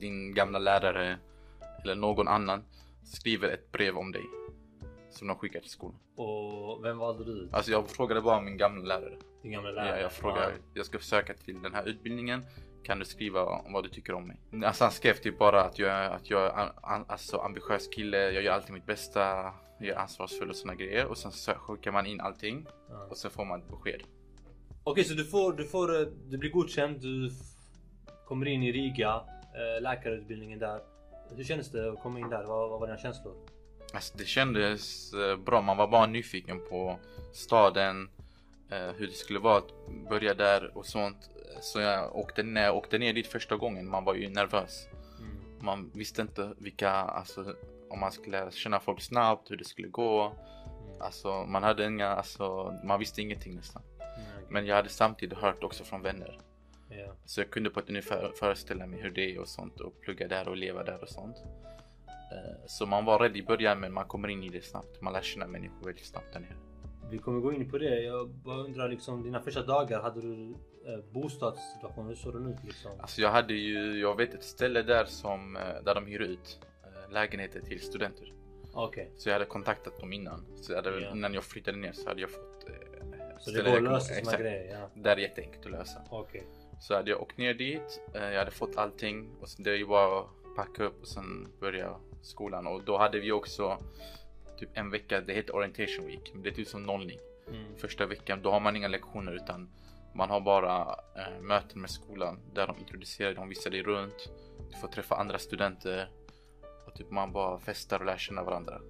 din 0.00 0.34
gamla 0.34 0.58
lärare 0.58 1.18
eller 1.82 1.94
någon 1.94 2.28
annan 2.28 2.64
skriver 3.04 3.48
ett 3.48 3.72
brev 3.72 3.96
om 3.98 4.12
dig. 4.12 4.22
Som 5.14 5.28
de 5.28 5.36
skickar 5.36 5.60
till 5.60 5.70
skolan. 5.70 5.98
Och 6.16 6.84
vem 6.84 6.98
valde 6.98 7.24
du? 7.24 7.48
Alltså 7.52 7.70
jag 7.70 7.88
frågade 7.90 8.20
bara 8.20 8.40
min 8.40 8.56
gamla 8.56 8.84
lärare. 8.98 9.16
Din 9.42 9.52
gamla 9.52 9.70
lärare? 9.70 9.88
Ja, 9.96 10.02
jag 10.02 10.12
frågade, 10.12 10.52
jag 10.74 10.86
ska 10.86 10.98
söka 10.98 11.34
till 11.34 11.62
den 11.62 11.74
här 11.74 11.88
utbildningen. 11.88 12.44
Kan 12.82 12.98
du 12.98 13.04
skriva 13.04 13.44
om 13.44 13.72
vad 13.72 13.84
du 13.84 13.88
tycker 13.88 14.14
om 14.14 14.26
mig? 14.26 14.64
Alltså 14.66 14.84
han 14.84 14.92
skrev 14.92 15.14
typ 15.14 15.38
bara 15.38 15.62
att 15.64 15.78
jag, 15.78 15.90
är- 15.90 16.10
att 16.10 16.30
jag 16.30 16.42
är 16.46 16.50
an, 16.50 16.68
an, 16.82 17.04
alltså 17.08 17.36
ambitiös 17.38 17.88
kille, 17.88 18.18
jag 18.30 18.42
gör 18.42 18.52
alltid 18.52 18.72
mitt 18.74 18.86
bästa, 18.86 19.20
jag 19.80 19.88
är 19.88 19.96
ansvarsfull 19.96 20.50
och 20.50 20.56
såna 20.56 20.74
grejer. 20.74 21.06
Och 21.06 21.18
sen 21.18 21.32
skickar 21.54 21.92
man 21.92 22.06
in 22.06 22.20
allting 22.20 22.66
Ja. 22.90 23.06
och 23.10 23.16
sen 23.16 23.30
får 23.30 23.44
man 23.44 23.60
ett 23.62 23.68
besked. 23.68 24.00
Okej, 24.84 25.04
så 25.04 25.14
du 25.14 25.24
får, 25.24 25.52
du 25.52 25.64
får, 25.64 25.88
du 26.30 26.38
blir 26.38 26.50
godkänd, 26.50 27.00
du 27.00 27.30
kommer 28.26 28.46
in 28.46 28.62
i 28.62 28.72
Riga, 28.72 29.14
eh, 29.54 29.82
läkarutbildningen 29.82 30.58
där. 30.58 30.80
Hur 31.36 31.44
kändes 31.44 31.70
det 31.70 31.92
att 31.92 32.00
komma 32.02 32.18
in 32.20 32.28
där? 32.30 32.44
Vad, 32.44 32.70
vad 32.70 32.80
var 32.80 32.86
dina 32.86 32.98
känslor? 32.98 33.34
Alltså 33.94 34.18
det 34.18 34.24
kändes 34.24 35.12
eh, 35.12 35.36
bra, 35.36 35.62
man 35.62 35.76
var 35.76 35.88
bara 35.88 36.06
nyfiken 36.06 36.60
på 36.70 36.98
staden, 37.32 38.08
eh, 38.70 38.92
hur 38.96 39.06
det 39.06 39.12
skulle 39.12 39.38
vara 39.38 39.58
att 39.58 39.72
börja 40.08 40.34
där 40.34 40.76
och 40.78 40.86
sånt. 40.86 41.30
Så 41.60 41.80
jag 41.80 42.16
åkte, 42.16 42.42
jag 42.42 42.76
åkte 42.76 42.98
ner 42.98 43.12
dit 43.12 43.26
första 43.26 43.56
gången, 43.56 43.88
man 43.88 44.04
var 44.04 44.14
ju 44.14 44.28
nervös. 44.28 44.86
Mm. 45.18 45.36
Man 45.60 45.90
visste 45.94 46.22
inte 46.22 46.54
vilka, 46.58 46.90
alltså 46.90 47.54
om 47.90 48.00
man 48.00 48.12
skulle 48.12 48.50
känna 48.50 48.80
folk 48.80 49.00
snabbt, 49.00 49.50
hur 49.50 49.56
det 49.56 49.64
skulle 49.64 49.88
gå. 49.88 50.22
Mm. 50.22 51.02
Alltså 51.02 51.44
man 51.46 51.62
hade 51.62 51.86
inga, 51.86 52.08
alltså 52.08 52.74
man 52.84 52.98
visste 52.98 53.22
ingenting 53.22 53.54
nästan. 53.54 53.82
Mm. 54.00 54.44
Men 54.48 54.66
jag 54.66 54.76
hade 54.76 54.88
samtidigt 54.88 55.38
hört 55.38 55.64
också 55.64 55.84
från 55.84 56.02
vänner. 56.02 56.38
Ja. 56.88 57.14
Så 57.24 57.40
jag 57.40 57.50
kunde 57.50 57.70
på 57.70 57.80
ett 57.80 57.88
ungefär 57.88 58.32
föreställa 58.38 58.86
mig 58.86 59.00
hur 59.00 59.10
det 59.10 59.34
är 59.34 59.38
och 59.38 59.48
sånt 59.48 59.80
och 59.80 60.00
plugga 60.00 60.28
där 60.28 60.48
och 60.48 60.56
leva 60.56 60.84
där 60.84 61.02
och 61.02 61.08
sånt. 61.08 61.36
Eh, 62.32 62.66
Så 62.66 62.86
man 62.86 63.04
var 63.04 63.18
rädd 63.18 63.36
i 63.36 63.42
början 63.42 63.80
men 63.80 63.92
man 63.92 64.04
kommer 64.06 64.28
in 64.28 64.42
i 64.42 64.48
det 64.48 64.64
snabbt. 64.64 65.00
Man 65.00 65.12
lär 65.12 65.20
känna 65.22 65.46
människor 65.46 65.84
väldigt 65.86 66.06
snabbt 66.06 66.32
där 66.32 66.40
nere. 66.40 66.56
Vi 67.10 67.18
kommer 67.18 67.40
gå 67.40 67.52
in 67.52 67.70
på 67.70 67.78
det. 67.78 68.00
Jag 68.02 68.28
bara 68.28 68.56
undrar 68.56 68.88
liksom, 68.88 69.22
dina 69.22 69.40
första 69.40 69.62
dagar, 69.62 70.02
hade 70.02 70.20
du 70.20 70.54
eh, 70.86 70.98
bostadssituation? 71.12 72.06
Hur 72.08 72.14
såg 72.14 72.32
den 72.32 72.46
ut 72.46 72.64
liksom? 72.64 72.90
Alltså 73.00 73.20
jag 73.20 73.30
hade 73.30 73.54
ju, 73.54 74.00
jag 74.00 74.16
vet 74.16 74.34
ett 74.34 74.44
ställe 74.44 74.82
där 74.82 75.04
som, 75.04 75.56
eh, 75.56 75.62
där 75.84 75.94
de 75.94 76.06
hyr 76.06 76.20
ut 76.20 76.60
lägenheter 77.10 77.60
till 77.60 77.80
studenter. 77.80 78.32
Okej, 78.76 79.10
Så 79.16 79.28
jag 79.28 79.34
hade 79.34 79.44
kontaktat 79.44 80.00
dem 80.00 80.12
innan. 80.12 80.44
Så 80.56 80.74
hade, 80.76 81.00
Ja. 81.00 81.10
innan 81.12 81.34
jag 81.34 81.44
flyttade 81.44 81.76
ner 81.78 81.92
så 81.92 82.08
hade 82.08 82.20
jag 82.20 82.30
fått 82.30 82.68
eh, 82.68 83.38
så 83.40 83.50
det 83.50 83.62
går 83.62 83.76
att 83.76 83.82
lösa 83.82 84.14
exakt. 84.14 84.38
grejer? 84.42 84.78
Ja. 84.80 84.90
Där 85.02 85.16
är 85.16 85.20
jätteenkelt 85.20 85.66
att 85.66 85.72
lösa. 85.72 86.00
Okej. 86.10 86.42
Så 86.80 86.94
hade 86.94 87.10
jag 87.10 87.22
åkt 87.22 87.38
ner 87.38 87.54
dit, 87.54 88.00
jag 88.12 88.38
hade 88.38 88.50
fått 88.50 88.76
allting 88.76 89.30
och 89.40 89.48
sen 89.48 89.62
det 89.64 89.70
är 89.70 89.76
ju 89.76 89.86
bara 89.86 90.20
att 90.20 90.26
packa 90.56 90.84
upp 90.84 91.00
och 91.02 91.08
sen 91.08 91.48
börja 91.60 91.96
skolan 92.24 92.66
och 92.66 92.82
då 92.84 92.98
hade 92.98 93.20
vi 93.20 93.32
också 93.32 93.78
typ 94.58 94.68
en 94.74 94.90
vecka, 94.90 95.20
det 95.20 95.32
heter 95.34 95.54
orientation 95.56 96.06
week, 96.06 96.30
men 96.34 96.42
det 96.42 96.48
är 96.48 96.54
typ 96.54 96.68
som 96.68 96.82
nollning. 96.82 97.18
Mm. 97.48 97.76
Första 97.76 98.06
veckan, 98.06 98.42
då 98.42 98.50
har 98.50 98.60
man 98.60 98.76
inga 98.76 98.88
lektioner 98.88 99.32
utan 99.32 99.70
man 100.14 100.30
har 100.30 100.40
bara 100.40 100.96
eh, 101.16 101.40
möten 101.42 101.80
med 101.80 101.90
skolan 101.90 102.40
där 102.54 102.66
de 102.66 102.78
introducerar, 102.78 103.34
de 103.34 103.48
visar 103.48 103.70
dig 103.70 103.82
runt. 103.82 104.30
Du 104.70 104.76
får 104.76 104.88
träffa 104.88 105.14
andra 105.16 105.38
studenter 105.38 106.08
och 106.86 106.94
typ 106.94 107.10
man 107.10 107.32
bara 107.32 107.58
festar 107.58 107.98
och 108.00 108.06
lär 108.06 108.16
känna 108.16 108.42
varandra. 108.44 108.80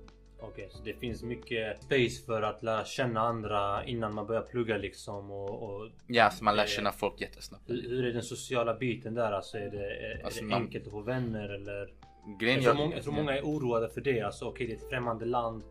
Okej, 0.41 0.69
så 0.71 0.83
det 0.85 0.95
finns 0.95 1.23
mycket 1.23 1.83
space 1.83 2.25
för 2.27 2.43
att 2.43 2.63
lära 2.63 2.85
känna 2.85 3.21
andra 3.21 3.85
innan 3.85 4.15
man 4.15 4.27
börjar 4.27 4.43
plugga 4.43 4.77
liksom 4.77 5.31
och, 5.31 5.63
och 5.63 5.91
Ja, 6.07 6.31
så 6.31 6.45
man 6.45 6.57
lär 6.57 6.67
känna 6.67 6.93
folk 6.93 7.21
jättesnabbt. 7.21 7.71
hur, 7.71 7.89
hur 7.89 8.05
är 8.05 8.13
den 8.13 8.23
sociala 8.23 8.75
biten 8.75 9.15
där? 9.15 9.33
Alltså 9.33 9.59
är 9.59 9.71
det, 9.71 9.97
är, 9.97 10.25
Alltså, 10.25 10.41
det 10.41 10.47
man- 10.47 10.63
enkelt 10.63 10.85
att 10.87 10.91
få 10.93 11.01
vänner 11.01 11.49
eller? 11.49 11.93
Grejen 12.39 12.63
Jag 12.63 12.75
tror, 12.75 12.85
många, 12.85 12.97
jag 12.97 13.05
tror 13.05 13.15
många 13.15 13.37
är 13.37 13.43
oroade 13.43 13.89
för 13.89 14.01
det. 14.01 14.21
Alltså 14.21 14.45
okej, 14.45 14.67
det 14.67 14.73
är 14.73 14.77
ett 14.77 14.89
främmande 14.89 15.25
land. 15.25 15.63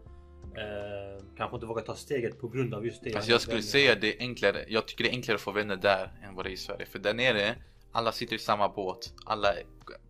Eh, 0.58 1.24
kanske 1.38 1.56
inte 1.56 1.66
vågar 1.66 1.84
ta 1.84 1.96
steget 1.96 2.42
på 2.42 2.48
grund 2.48 2.74
av 2.74 2.86
just 2.86 3.04
det. 3.04 3.16
Alltså 3.16 3.32
jag 3.32 3.42
skulle 3.42 3.62
säga 3.62 3.96
det 3.96 4.16
är 4.16 4.20
enklare. 4.20 4.66
Jag 4.68 4.88
tycker 4.88 5.04
det 5.04 5.10
är 5.10 5.14
enklare 5.14 5.36
att 5.36 5.42
få 5.42 5.52
vänner 5.52 5.76
där 5.76 6.12
än 6.24 6.36
vad 6.36 6.46
det 6.46 6.50
är 6.50 6.54
i 6.54 6.58
Sverige. 6.58 6.86
För 6.86 7.00
där 7.00 7.14
nere, 7.14 7.56
alla 7.92 8.12
sitter 8.12 8.36
i 8.36 8.40
samma 8.40 8.70
båt. 8.70 9.14
Alla 9.26 9.54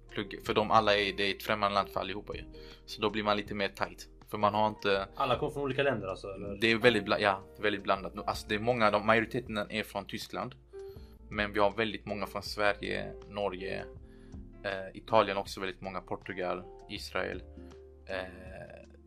plugg, 0.10 0.40
för 0.46 0.54
dem 0.54 0.72
alla 0.72 0.98
är 0.98 1.14
det 1.14 1.24
är 1.24 1.32
ett 1.36 1.44
främmande 1.44 1.76
land 1.76 1.90
för 1.90 2.00
allihopa 2.00 2.36
ju. 2.36 2.44
Så 2.86 3.02
då 3.02 3.10
blir 3.10 3.24
man 3.24 3.38
lite 3.38 3.54
mer 3.56 3.68
tight. 3.68 4.08
För 4.30 4.38
man 4.38 4.54
har 4.54 4.68
inte 4.68 5.08
Alla 5.16 5.40
kommer 5.40 5.52
från 5.52 5.64
olika 5.64 5.84
länder 5.84 6.08
alltså? 6.08 6.28
Eller? 6.28 6.58
Det 6.62 6.72
är 6.72 6.76
väldigt, 6.78 7.04
bla- 7.04 7.20
ja, 7.20 7.44
väldigt 7.60 7.84
blandat. 7.84 8.14
Alltså 8.28 8.48
det 8.48 8.56
är 8.56 8.60
många, 8.60 8.92
de, 8.92 9.06
majoriteten 9.06 9.58
är 9.58 9.84
från 9.84 10.06
Tyskland. 10.06 10.56
Men 11.30 11.54
vi 11.54 11.60
har 11.60 11.72
väldigt 11.72 12.06
många 12.06 12.26
från 12.26 12.44
Sverige, 12.44 13.14
Norge, 13.30 13.86
eh, 14.64 14.98
Italien 14.98 15.38
också 15.38 15.60
väldigt 15.60 15.82
många, 15.82 16.02
Portugal, 16.02 16.64
Israel, 16.90 17.44
eh, 18.06 18.24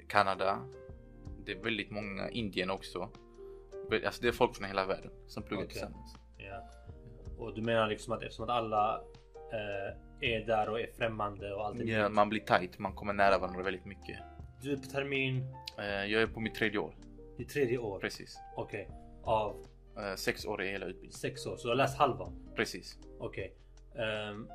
Kanada. 0.09 0.59
Det 1.45 1.53
är 1.53 1.63
väldigt 1.63 1.91
många, 1.91 2.31
Indien 2.31 2.71
också. 2.71 3.09
Alltså 4.05 4.23
det 4.23 4.29
är 4.29 4.33
folk 4.33 4.57
från 4.57 4.67
hela 4.69 4.87
världen 4.87 5.11
som 5.27 5.43
pluggar 5.43 5.65
Okej. 5.65 5.73
tillsammans. 5.73 6.15
Ja. 6.37 6.69
Och 7.39 7.55
du 7.55 7.63
menar 7.63 7.89
liksom 7.89 8.13
att 8.13 8.23
eftersom 8.23 8.45
att 8.45 8.51
alla 8.51 9.01
eh, 9.53 10.29
är 10.31 10.47
där 10.47 10.69
och 10.69 10.81
är 10.81 10.87
främmande 10.99 11.55
och 11.55 11.67
allt 11.67 11.79
Ja, 11.85 12.03
nytt. 12.09 12.13
man 12.15 12.29
blir 12.29 12.41
tight, 12.41 12.79
man 12.79 12.93
kommer 12.95 13.13
nära 13.13 13.39
varandra 13.39 13.63
väldigt 13.63 13.85
mycket. 13.85 14.19
Du 14.63 14.73
är 14.73 14.77
på 14.77 14.83
termin, 14.83 15.45
Eh, 15.79 15.85
jag 16.05 16.23
är 16.23 16.27
på 16.27 16.41
mitt 16.41 16.55
tredje 16.55 16.79
år, 16.79 16.95
i 17.39 17.45
tredje 17.45 17.79
år. 17.79 17.99
precis. 18.01 18.39
Okej. 18.57 18.89
Av 19.23 19.67
Eh, 19.99 20.15
sex 20.15 20.45
år 20.47 20.63
i 20.63 20.69
hela 20.71 20.87
utbildningen. 20.87 21.13
sex 21.19 21.47
år. 21.47 21.57
Så 21.57 21.63
du 21.63 21.69
har 21.69 21.77
läst 21.77 21.99
halva? 21.99 22.33
Precis. 22.57 22.99
Okej. 23.19 23.55
Ehm, 23.95 24.49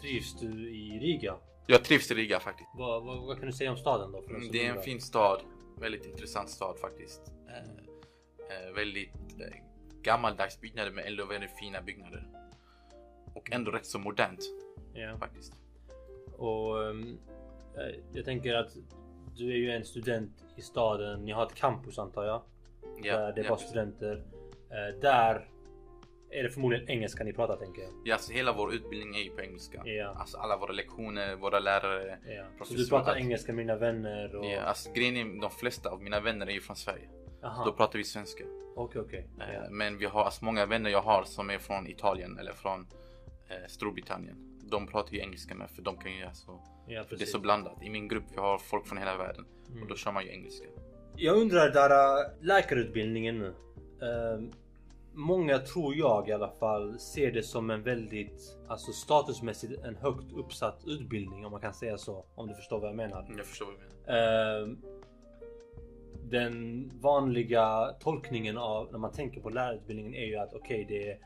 trivs 0.00 0.40
du 0.40 0.70
i 0.70 0.98
Riga? 0.98 1.36
Jag 1.66 1.84
trivs 1.84 2.10
i 2.10 2.14
Riga 2.14 2.40
faktiskt. 2.40 2.70
Vad, 2.74 3.04
vad, 3.04 3.26
vad 3.26 3.36
kan 3.38 3.46
du 3.46 3.52
säga 3.52 3.70
om 3.70 3.76
staden 3.76 4.12
då? 4.12 4.22
Mm, 4.22 4.48
Det 4.52 4.66
är 4.66 4.70
en 4.76 4.82
fin 4.82 5.00
stad. 5.00 5.40
Väldigt 5.78 6.06
intressant 6.06 6.50
stad 6.50 6.78
faktiskt. 6.78 7.32
Eh, 7.48 8.66
eh, 8.68 8.74
väldigt 8.74 9.14
eh, 9.40 9.56
gammaldags 10.02 10.60
byggnader 10.60 10.90
men 10.90 11.04
ändå 11.04 11.24
väldigt 11.26 11.58
fina 11.58 11.82
byggnader. 11.82 12.28
Och 13.34 13.52
ändå 13.52 13.70
rätt 13.70 13.86
så 13.86 13.98
modernt 13.98 14.40
Ja. 14.94 15.18
faktiskt. 15.18 15.52
Och 16.38 16.84
ehm, 16.90 17.18
eh, 17.76 18.00
jag 18.12 18.24
tänker 18.24 18.54
att 18.54 18.76
du 19.36 19.50
är 19.52 19.56
ju 19.56 19.70
en 19.70 19.84
student 19.84 20.44
i 20.56 20.62
staden. 20.62 21.24
Ni 21.24 21.32
har 21.32 21.46
ett 21.46 21.54
campus 21.54 21.98
antar 21.98 22.24
jag? 22.24 22.42
Ja, 23.02 23.16
där 23.18 23.32
det 23.32 23.40
är 23.40 23.44
ja, 23.44 23.48
bara 23.50 23.58
studenter. 23.58 24.24
Eh, 24.70 25.00
där 25.00 25.48
är 26.38 26.42
det 26.42 26.50
förmodligen 26.50 26.88
engelska 26.90 27.24
ni 27.24 27.32
pratar 27.32 27.56
tänker 27.56 27.82
jag. 27.82 27.90
ja, 28.04 28.18
så 28.18 28.32
hela 28.32 28.52
vår 28.52 28.74
utbildning 28.74 29.16
är 29.16 29.20
ju 29.22 29.30
på 29.30 29.40
engelska. 29.40 29.82
Ja. 29.84 30.14
Alltså 30.18 30.38
alla 30.38 30.56
våra 30.56 30.72
lektioner, 30.72 31.36
våra 31.36 31.58
lärare. 31.58 32.18
Ja. 32.26 32.64
Så 32.64 32.74
du 32.74 32.88
pratar 32.88 33.16
engelska 33.16 33.52
med 33.52 33.62
dina 33.66 33.76
vänner? 33.76 34.36
Och... 34.36 34.44
Ja, 34.46 34.60
alltså 34.60 34.92
grejen 34.92 35.16
är, 35.16 35.40
de 35.40 35.50
flesta 35.50 35.90
av 35.90 36.02
mina 36.02 36.20
vänner 36.20 36.46
är 36.46 36.50
ju 36.50 36.60
från 36.60 36.76
Sverige. 36.76 37.08
Aha. 37.44 37.64
Då 37.64 37.72
pratar 37.72 37.98
vi 37.98 38.04
svenska. 38.04 38.44
Okej 38.76 39.00
okej. 39.00 39.28
Eh, 39.40 39.54
Ja. 39.54 39.70
Men 39.70 39.98
vi 39.98 40.04
har 40.06 40.24
alltså 40.24 40.44
många 40.44 40.66
vänner 40.66 40.90
jag 40.90 41.02
har 41.02 41.24
som 41.24 41.50
är 41.50 41.58
från 41.58 41.86
Italien 41.86 42.38
eller 42.38 42.52
från 42.52 42.80
eh, 43.48 43.56
Storbritannien. 43.68 44.36
De 44.70 44.86
pratar 44.86 45.12
ju 45.12 45.20
engelska 45.20 45.54
med 45.54 45.70
för 45.70 45.82
de 45.82 45.96
kan 45.96 46.12
ju 46.16 46.24
alltså 46.24 46.60
Ja, 46.88 47.04
Det 47.10 47.22
är 47.22 47.26
så 47.26 47.38
blandat. 47.38 47.82
I 47.82 47.90
min 47.90 48.08
grupp 48.08 48.24
vi 48.32 48.36
har 48.36 48.58
folk 48.58 48.86
från 48.86 48.98
hela 48.98 49.16
världen 49.16 49.44
Mm. 49.68 49.82
och 49.82 49.88
då 49.88 49.94
kör 49.96 50.12
man 50.12 50.24
ju 50.24 50.30
engelska. 50.30 50.66
Jag 51.16 51.36
undrar 51.36 51.70
där 51.70 51.90
läkarutbildningen 52.44 53.38
nu. 53.38 53.54
Ehm, 54.06 54.50
många 55.14 55.58
tror 55.58 55.94
jag 55.94 56.28
i 56.28 56.32
alla 56.32 56.50
fall 56.50 56.98
ser 56.98 57.32
det 57.32 57.42
som 57.42 57.70
en 57.70 57.82
väldigt 57.82 58.58
alltså 58.68 58.92
statusmässigt 58.92 59.84
en 59.84 59.96
högt 59.96 60.32
uppsatt 60.32 60.82
utbildning 60.86 61.46
om 61.46 61.52
man 61.52 61.60
kan 61.60 61.74
säga 61.74 61.98
så. 61.98 62.24
Om 62.34 62.48
du 62.48 62.54
förstår 62.54 62.80
vad 62.80 62.88
jag 62.88 62.96
menar. 62.96 63.26
Jag 63.36 63.46
förstår 63.46 63.66
vad 63.66 63.74
du 63.74 64.12
menar. 64.12 64.62
Ehm, 64.62 64.78
den 66.30 66.90
vanliga 67.00 67.94
tolkningen 68.00 68.58
av 68.58 68.92
när 68.92 68.98
man 68.98 69.12
tänker 69.12 69.40
på 69.40 69.50
lärarutbildningen 69.50 70.14
är 70.14 70.26
ju 70.26 70.36
att 70.36 70.54
okej 70.54 70.86
det 70.88 71.10
är 71.10 71.18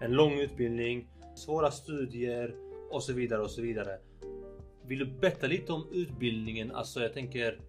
en 0.00 0.12
lång 0.12 0.32
utbildning, 0.32 1.08
svåra 1.34 1.70
studier 1.70 2.54
och 2.90 3.02
så 3.02 3.12
vidare 3.12 3.42
och 3.42 3.50
så 3.50 3.62
vidare. 3.62 3.98
Vill 4.86 4.98
du 4.98 5.06
berätta 5.06 5.46
lite 5.46 5.72
om 5.72 5.86
utbildningen? 5.92 6.70
Alltså 6.72 7.00
jag 7.00 7.12
tänker 7.12 7.60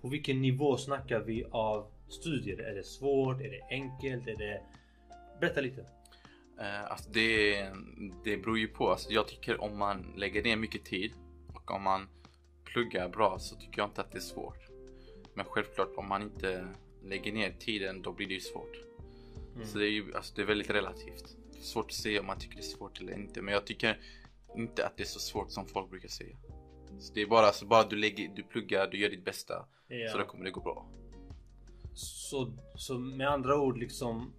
på 0.00 0.08
vilken 0.08 0.42
nivå 0.42 0.76
snackar 0.76 1.20
vi 1.20 1.44
av 1.50 1.86
studier? 2.08 2.58
Är 2.58 2.74
det 2.74 2.86
svårt? 2.86 3.40
Är 3.40 3.50
det 3.50 3.62
enkelt? 3.70 4.28
Är 4.28 4.36
det... 4.36 4.60
Berätta 5.40 5.60
lite. 5.60 5.86
Eh, 6.60 6.84
alltså 6.84 7.10
det, 7.10 7.62
det 8.24 8.36
beror 8.36 8.58
ju 8.58 8.68
på. 8.68 8.90
Alltså 8.90 9.10
jag 9.10 9.28
tycker 9.28 9.60
om 9.60 9.78
man 9.78 10.12
lägger 10.16 10.42
ner 10.42 10.56
mycket 10.56 10.84
tid 10.84 11.12
och 11.54 11.70
om 11.70 11.82
man 11.82 12.08
pluggar 12.64 13.08
bra 13.08 13.38
så 13.38 13.56
tycker 13.56 13.78
jag 13.78 13.88
inte 13.88 14.00
att 14.00 14.12
det 14.12 14.18
är 14.18 14.20
svårt. 14.20 14.68
Men 15.34 15.44
självklart 15.44 15.92
om 15.96 16.08
man 16.08 16.22
inte 16.22 16.68
lägger 17.02 17.32
ner 17.32 17.50
tiden 17.58 18.02
då 18.02 18.12
blir 18.12 18.26
det 18.26 18.34
ju 18.34 18.40
svårt. 18.40 18.76
Mm. 19.54 19.66
Så 19.66 19.78
det 19.78 19.86
är 19.86 19.90
ju 19.90 20.14
alltså 20.14 20.34
det 20.36 20.42
är 20.42 20.46
väldigt 20.46 20.70
relativt. 20.70 21.36
Är 21.58 21.62
svårt 21.62 21.86
att 21.86 21.92
säga 21.92 22.20
om 22.20 22.26
man 22.26 22.38
tycker 22.38 22.54
det 22.54 22.60
är 22.60 22.76
svårt 22.76 23.00
eller 23.00 23.12
inte. 23.12 23.42
Men 23.42 23.54
jag 23.54 23.66
tycker 23.66 24.00
inte 24.56 24.86
att 24.86 24.96
det 24.96 25.02
är 25.02 25.06
så 25.06 25.20
svårt 25.20 25.50
som 25.50 25.66
folk 25.66 25.90
brukar 25.90 26.08
säga. 26.08 26.36
Så 26.98 27.14
det 27.14 27.22
är 27.22 27.26
bara, 27.26 27.52
så 27.52 27.66
bara 27.66 27.82
du, 27.82 27.96
lägger, 27.96 28.28
du 28.28 28.42
pluggar, 28.42 28.86
du 28.86 28.98
gör 28.98 29.10
ditt 29.10 29.24
bästa 29.24 29.66
Ja. 29.88 30.12
så 30.12 30.18
då 30.18 30.24
kommer 30.24 30.44
det 30.44 30.50
gå 30.50 30.60
bra. 30.60 30.86
Så, 31.94 32.52
så 32.74 32.98
med 32.98 33.28
andra 33.28 33.60
ord 33.60 33.78
liksom 33.78 34.32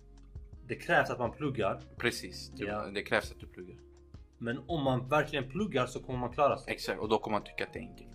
Det 0.68 0.76
krävs 0.76 1.10
att 1.10 1.20
man 1.20 1.32
pluggar 1.32 1.82
Precis, 1.98 2.50
du, 2.56 2.66
Ja. 2.66 2.86
det 2.94 3.02
krävs 3.04 3.32
att 3.32 3.40
du 3.40 3.48
pluggar. 3.48 3.76
Men 4.38 4.60
om 4.68 4.84
man 4.84 5.10
verkligen 5.10 5.50
pluggar 5.52 5.86
så 5.86 6.00
kommer 6.00 6.20
man 6.20 6.34
klara 6.34 6.58
sig. 6.58 6.74
Exakt, 6.74 7.00
och 7.00 7.10
då 7.10 7.18
kommer 7.20 7.38
man 7.38 7.44
tycka 7.48 7.64
att 7.64 7.74
det 7.74 7.80
är 7.80 7.84
enkelt. 7.84 8.10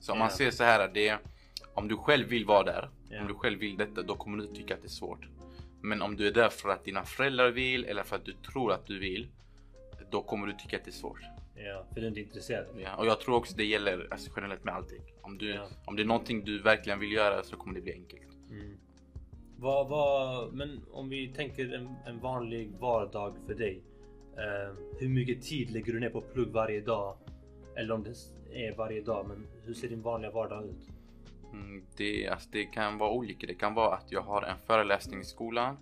Så 0.00 0.12
om 0.12 0.18
Ja. 0.18 0.24
man 0.24 0.30
ser 0.30 0.50
så 0.50 0.64
här, 0.64 0.88
det 0.94 1.18
om 1.74 1.88
du 1.88 1.96
själv 1.96 2.28
vill 2.28 2.44
vara 2.46 2.62
där, 2.64 2.90
Ja. 3.10 3.20
om 3.20 3.26
du 3.28 3.34
själv 3.34 3.58
vill 3.58 3.76
detta, 3.76 4.02
då 4.02 4.14
kommer 4.16 4.38
du 4.38 4.46
tycka 4.46 4.74
att 4.74 4.82
det 4.82 4.86
är 4.86 4.90
svårt. 4.90 5.26
Men 5.82 6.02
om 6.02 6.16
du 6.16 6.26
är 6.28 6.32
där 6.32 6.48
för 6.48 6.68
att 6.68 6.84
dina 6.84 7.04
föräldrar 7.04 7.50
vill 7.50 7.84
eller 7.84 8.02
för 8.02 8.16
att 8.16 8.24
du 8.24 8.32
tror 8.32 8.72
att 8.72 8.86
du 8.86 8.98
vill, 8.98 9.28
då 10.10 10.22
kommer 10.22 10.46
du 10.46 10.52
tycka 10.52 10.76
att 10.76 10.84
det 10.84 10.90
är 10.90 10.92
svårt. 10.92 11.20
Ja, 11.56 11.84
för 11.88 12.00
du 12.00 12.06
är 12.06 12.08
inte 12.08 12.20
intresserad. 12.20 12.66
Ja. 12.78 12.96
Och 12.96 13.06
jag 13.06 13.20
tror 13.20 13.34
också 13.36 13.56
det 13.56 13.64
gäller 13.64 14.08
alltså, 14.10 14.30
generellt 14.36 14.64
med 14.64 14.74
allting. 14.74 15.02
Om, 15.22 15.38
du, 15.38 15.60
om 15.84 15.96
det 15.96 16.02
är 16.02 16.06
någonting 16.06 16.44
du 16.44 16.62
verkligen 16.62 16.98
vill 16.98 17.12
göra 17.12 17.42
så 17.42 17.56
kommer 17.56 17.74
det 17.74 17.80
bli 17.80 17.92
enkelt. 17.92 18.22
Mm. 18.50 18.76
Vad, 19.60 19.88
vad, 19.88 20.54
men 20.54 20.80
om 20.92 21.08
vi 21.08 21.28
tänker 21.28 21.74
en, 21.74 21.94
en 22.06 22.20
vanlig 22.20 22.70
vardag 22.78 23.36
för 23.46 23.54
dig. 23.54 23.82
Eh, 24.36 24.76
hur 24.98 25.08
mycket 25.08 25.42
tid 25.42 25.70
lägger 25.70 25.92
du 25.92 26.00
ner 26.00 26.10
på 26.10 26.20
plugg 26.20 26.48
varje 26.48 26.80
dag? 26.80 27.16
Eller 27.76 27.94
om 27.94 28.02
det 28.02 28.14
är 28.52 28.76
varje 28.76 29.00
dag, 29.00 29.28
men 29.28 29.46
hur 29.64 29.74
ser 29.74 29.88
din 29.88 30.02
vanliga 30.02 30.30
vardag 30.30 30.64
ut? 30.64 30.88
Mm, 31.52 31.84
det, 31.96 32.28
alltså, 32.28 32.48
det 32.52 32.64
kan 32.64 32.98
vara 32.98 33.10
olika. 33.10 33.46
Det 33.46 33.54
kan 33.54 33.74
vara 33.74 33.94
att 33.94 34.12
jag 34.12 34.22
har 34.22 34.42
en 34.42 34.58
föreläsning 34.66 35.20
i 35.20 35.24
skolan. 35.24 35.76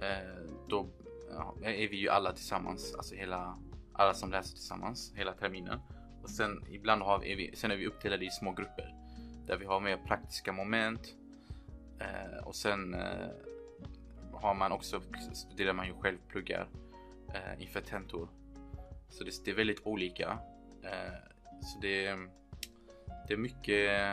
Eh, 0.00 0.48
då 0.68 0.86
ja, 1.30 1.54
är 1.62 1.88
vi 1.88 1.96
ju 1.96 2.08
alla 2.08 2.32
tillsammans, 2.32 2.94
alltså 2.94 3.14
hela, 3.14 3.58
alla 3.92 4.14
som 4.14 4.30
läser 4.30 4.56
tillsammans 4.56 5.12
hela 5.16 5.32
terminen. 5.32 5.78
Och 6.22 6.30
sen 6.30 6.64
ibland 6.70 7.02
har 7.02 7.18
vi, 7.18 7.32
är 7.32 7.36
vi, 7.36 7.56
sen 7.56 7.70
är 7.70 7.76
vi 7.76 7.86
uppdelade 7.86 8.24
i 8.24 8.30
små 8.30 8.52
grupper 8.52 8.94
där 9.46 9.56
vi 9.56 9.64
har 9.64 9.80
mer 9.80 9.96
praktiska 9.96 10.52
moment. 10.52 11.14
Eh, 12.00 12.46
och 12.46 12.54
sen 12.54 12.94
eh, 12.94 13.28
har 14.32 14.54
man 14.54 14.72
också, 14.72 15.00
studerar 15.32 15.72
man 15.72 15.86
ju 15.86 15.94
själv, 15.94 16.18
pluggar 16.28 16.68
eh, 17.28 17.62
inför 17.62 17.80
tentor. 17.80 18.28
Så 19.08 19.24
det, 19.24 19.44
det 19.44 19.50
är 19.50 19.54
väldigt 19.54 19.86
olika. 19.86 20.38
Eh, 20.82 21.14
så 21.62 21.78
det, 21.80 22.16
det 23.28 23.34
är 23.34 23.36
mycket 23.36 24.10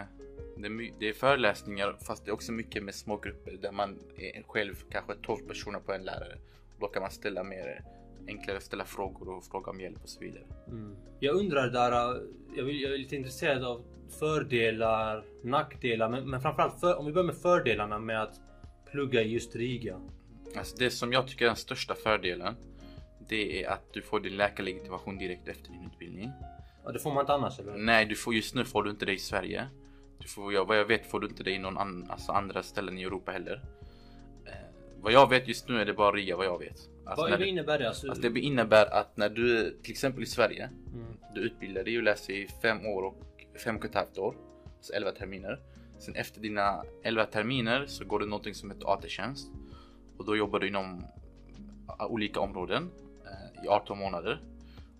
det 0.57 0.65
är, 0.65 0.69
my- 0.69 0.93
det 0.99 1.09
är 1.09 1.13
föreläsningar 1.13 1.97
fast 2.07 2.25
det 2.25 2.31
är 2.31 2.33
också 2.33 2.51
mycket 2.51 2.83
med 2.83 2.95
små 2.95 3.17
grupper 3.17 3.51
där 3.51 3.71
man 3.71 3.99
är 4.17 4.43
själv 4.43 4.75
kanske 4.89 5.15
12 5.15 5.47
personer 5.47 5.79
på 5.79 5.93
en 5.93 6.03
lärare. 6.03 6.37
Då 6.79 6.87
kan 6.87 7.01
man 7.01 7.11
ställa 7.11 7.43
mer 7.43 7.83
enklare 8.27 8.61
ställa 8.61 8.85
frågor 8.85 9.29
och 9.29 9.43
fråga 9.43 9.71
om 9.71 9.81
hjälp 9.81 10.03
och 10.03 10.09
så 10.09 10.19
vidare. 10.19 10.43
Mm. 10.67 10.95
Jag 11.19 11.35
undrar 11.35 11.67
där, 11.69 11.91
eh, 11.91 12.21
jag, 12.55 12.63
vill, 12.63 12.81
jag 12.81 12.93
är 12.93 12.97
lite 12.97 13.15
intresserad 13.15 13.63
av 13.63 13.83
fördelar, 14.19 15.23
nackdelar, 15.43 16.09
men, 16.09 16.29
men 16.29 16.41
framförallt 16.41 16.79
för, 16.79 16.99
om 16.99 17.05
vi 17.05 17.11
börjar 17.11 17.25
med 17.25 17.37
fördelarna 17.37 17.99
med 17.99 18.21
att 18.21 18.41
plugga 18.91 19.21
i 19.21 19.33
just 19.33 19.55
Riga. 19.55 19.99
Alltså 20.55 20.77
det 20.77 20.91
som 20.91 21.13
jag 21.13 21.27
tycker 21.27 21.45
är 21.45 21.49
den 21.49 21.55
största 21.55 21.95
fördelen 21.95 22.55
det 23.31 23.63
är 23.63 23.69
att 23.69 23.93
du 23.93 24.01
får 24.01 24.19
din 24.19 24.37
läkarlegitimation 24.37 25.17
direkt 25.17 25.47
efter 25.47 25.71
din 25.71 25.85
utbildning. 25.93 26.31
Ja, 26.83 26.91
det 26.91 26.99
får 26.99 27.13
man 27.13 27.21
inte 27.21 27.33
annars 27.33 27.59
eller? 27.59 27.77
Nej, 27.77 28.05
du 28.05 28.15
får, 28.15 28.33
just 28.33 28.55
nu 28.55 28.65
får 28.65 28.83
du 28.83 28.89
inte 28.89 29.05
det 29.05 29.13
i 29.13 29.17
Sverige. 29.17 29.67
Du 30.19 30.27
får, 30.27 30.53
ja, 30.53 30.63
vad 30.63 30.77
jag 30.77 30.85
vet 30.85 31.05
får 31.05 31.19
du 31.19 31.27
inte 31.27 31.43
det 31.43 31.51
i 31.51 31.59
någon 31.59 31.77
an, 31.77 32.07
alltså 32.09 32.31
andra 32.31 32.63
ställen 32.63 32.97
i 32.97 33.03
Europa 33.03 33.31
heller. 33.31 33.61
Eh, 34.45 34.53
vad 35.01 35.11
jag 35.11 35.29
vet 35.29 35.47
just 35.47 35.69
nu 35.69 35.81
är 35.81 35.85
det 35.85 35.93
bara 35.93 36.11
Riga 36.11 36.37
vad 36.37 36.45
jag 36.45 36.59
vet. 36.59 36.89
Alltså, 37.05 37.29
Vad 37.29 37.39
du- 37.39 37.45
innebär 37.45 37.79
det? 37.79 37.87
Alltså, 37.87 38.09
Alltså 38.09 38.29
det 38.29 38.39
innebär 38.39 38.85
att 38.93 39.17
när 39.17 39.29
du 39.29 39.77
till 39.83 39.91
exempel 39.91 40.23
i 40.23 40.25
Sverige, 40.25 40.69
mm. 40.93 41.17
du 41.35 41.41
utbildar 41.41 41.83
dig 41.83 41.97
och 41.97 42.03
läser 42.03 42.33
i 42.33 42.47
fem 42.61 42.85
år 42.85 43.03
och 43.03 43.30
fem 43.63 43.75
och 43.77 43.85
ett 43.85 43.95
halvt 43.95 44.17
år, 44.17 44.35
alltså 44.77 44.93
11 44.93 45.11
terminer. 45.11 45.59
Sen 45.99 46.15
efter 46.15 46.41
dina 46.41 46.83
11 47.03 47.25
terminer 47.25 47.85
så 47.85 48.05
går 48.05 48.19
det 48.19 48.25
någonting 48.25 48.53
som 48.55 48.71
heter 48.71 48.93
AT-tjänst 48.93 49.51
och 50.17 50.25
då 50.25 50.35
jobbar 50.35 50.59
du 50.59 50.67
inom 50.67 51.05
a- 51.87 52.07
olika 52.07 52.39
områden 52.39 52.91
eh, 53.25 53.65
i 53.65 53.67
18 53.67 53.97
månader. 53.97 54.41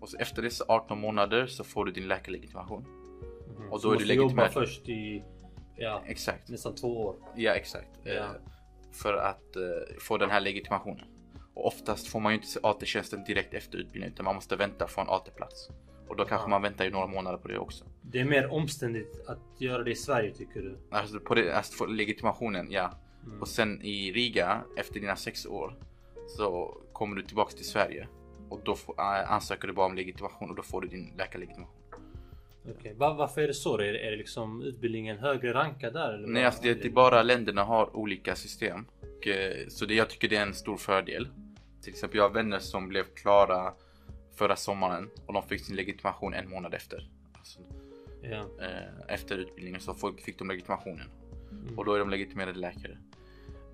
Och 0.00 0.08
så 0.08 0.16
efter 0.16 0.42
dessa 0.42 0.64
18 0.68 1.00
månader 1.00 1.46
så 1.46 1.64
får 1.64 1.84
du 1.84 1.92
din 1.92 2.08
läkarlegitimation. 2.08 2.82
Mhm. 3.58 3.72
och 3.72 3.80
Så 3.80 3.86
då 3.88 3.92
är 3.92 3.94
måste 3.94 4.08
du 4.08 4.14
jobba 4.14 4.22
legitimerad. 4.24 4.52
först 4.52 4.88
i 4.88 5.24
ja, 5.76 6.02
Exakt. 6.06 6.48
nästan 6.48 6.74
två 6.74 7.00
år. 7.06 7.16
Ja 7.36 7.52
exakt. 7.52 7.90
Ja. 8.04 8.12
Eh, 8.12 8.30
för 8.92 9.14
att 9.14 9.56
eh, 9.56 9.62
få 10.00 10.18
den 10.18 10.30
här 10.30 10.40
legitimationen. 10.40 11.06
Och 11.54 11.66
oftast 11.66 12.06
får 12.08 12.20
man 12.20 12.32
ju 12.32 12.38
inte 12.38 12.48
AT-tjänsten 12.62 13.24
direkt 13.24 13.54
efter 13.54 13.78
utbildningen 13.78 14.12
utan 14.12 14.24
man 14.24 14.34
måste 14.34 14.56
vänta 14.56 14.86
på 14.86 15.00
en 15.00 15.08
AT-plats. 15.08 15.68
Och 16.12 16.18
då 16.18 16.24
kanske 16.24 16.44
Ja. 16.44 16.48
man 16.48 16.62
väntar 16.62 16.84
i 16.84 16.90
några 16.90 17.06
månader 17.06 17.38
på 17.38 17.48
det 17.48 17.58
också. 17.58 17.84
Det 18.02 18.20
är 18.20 18.24
mer 18.24 18.52
omständigt 18.52 19.20
att 19.26 19.38
göra 19.58 19.82
det 19.82 19.90
i 19.90 19.94
Sverige 19.94 20.34
tycker 20.34 20.60
du? 20.60 20.78
Alltså 20.90 21.20
på 21.20 21.34
det, 21.34 21.56
alltså 21.56 21.72
få 21.72 21.86
legitimationen, 21.86 22.66
ja. 22.70 22.90
Mm. 23.26 23.40
Och 23.40 23.48
sen 23.48 23.82
i 23.82 24.12
Riga, 24.12 24.62
efter 24.76 25.00
dina 25.00 25.16
sex 25.16 25.46
år, 25.46 25.76
så 26.36 26.76
kommer 26.92 27.16
du 27.16 27.22
tillbaks 27.22 27.54
till 27.54 27.64
Sverige. 27.68 28.08
Och 28.48 28.60
då 28.64 28.74
får, 28.74 28.94
äh, 29.00 29.32
ansöker 29.32 29.68
du 29.68 29.74
bara 29.74 29.86
om 29.86 29.94
legitimation 29.94 30.50
och 30.50 30.56
då 30.56 30.62
får 30.62 30.80
du 30.80 30.88
din 30.88 31.12
läkarlegitimation. 31.18 31.74
Va- 32.96 33.14
varför 33.14 33.40
är 33.40 33.46
det 33.46 33.54
så? 33.54 33.74
Är 33.78 33.92
det, 33.92 34.06
är 34.06 34.10
det 34.10 34.16
liksom 34.16 34.62
utbildningen 34.62 35.18
högre 35.18 35.52
rankad 35.54 35.92
där? 35.92 36.12
Eller 36.14 36.28
Nej, 36.28 36.44
alltså 36.44 36.62
det, 36.62 36.74
det 36.74 36.88
är 36.88 36.92
bara 36.92 37.22
länderna 37.22 37.64
har 37.64 37.96
olika 37.96 38.34
system. 38.36 38.86
Och, 39.18 39.26
eh, 39.28 39.68
så 39.68 39.86
det, 39.86 39.94
jag 39.94 40.10
tycker 40.10 40.28
det 40.28 40.36
är 40.36 40.42
en 40.42 40.54
stor 40.54 40.76
fördel. 40.76 41.28
Till 41.82 41.90
exempel 41.92 42.16
jag 42.18 42.24
har 42.28 42.34
vänner 42.34 42.58
som 42.58 42.88
blev 42.88 43.04
klara 43.04 43.72
förra 44.34 44.56
sommaren 44.56 45.10
och 45.26 45.32
de 45.32 45.42
fick 45.42 45.60
sin 45.64 45.76
legitimation 45.76 46.34
en 46.34 46.50
månad 46.50 46.74
efter. 46.74 47.08
Alltså, 47.32 47.60
Ja. 48.22 48.46
eh, 48.60 49.14
efter 49.14 49.38
utbildningen 49.38 49.80
så 49.80 49.94
fick 50.24 50.38
de 50.38 50.48
legitimationen. 50.48 51.08
Mm. 51.50 51.78
Och 51.78 51.84
då 51.84 51.94
är 51.94 51.98
de 51.98 52.10
legitimerade 52.10 52.58
läkare. 52.58 52.98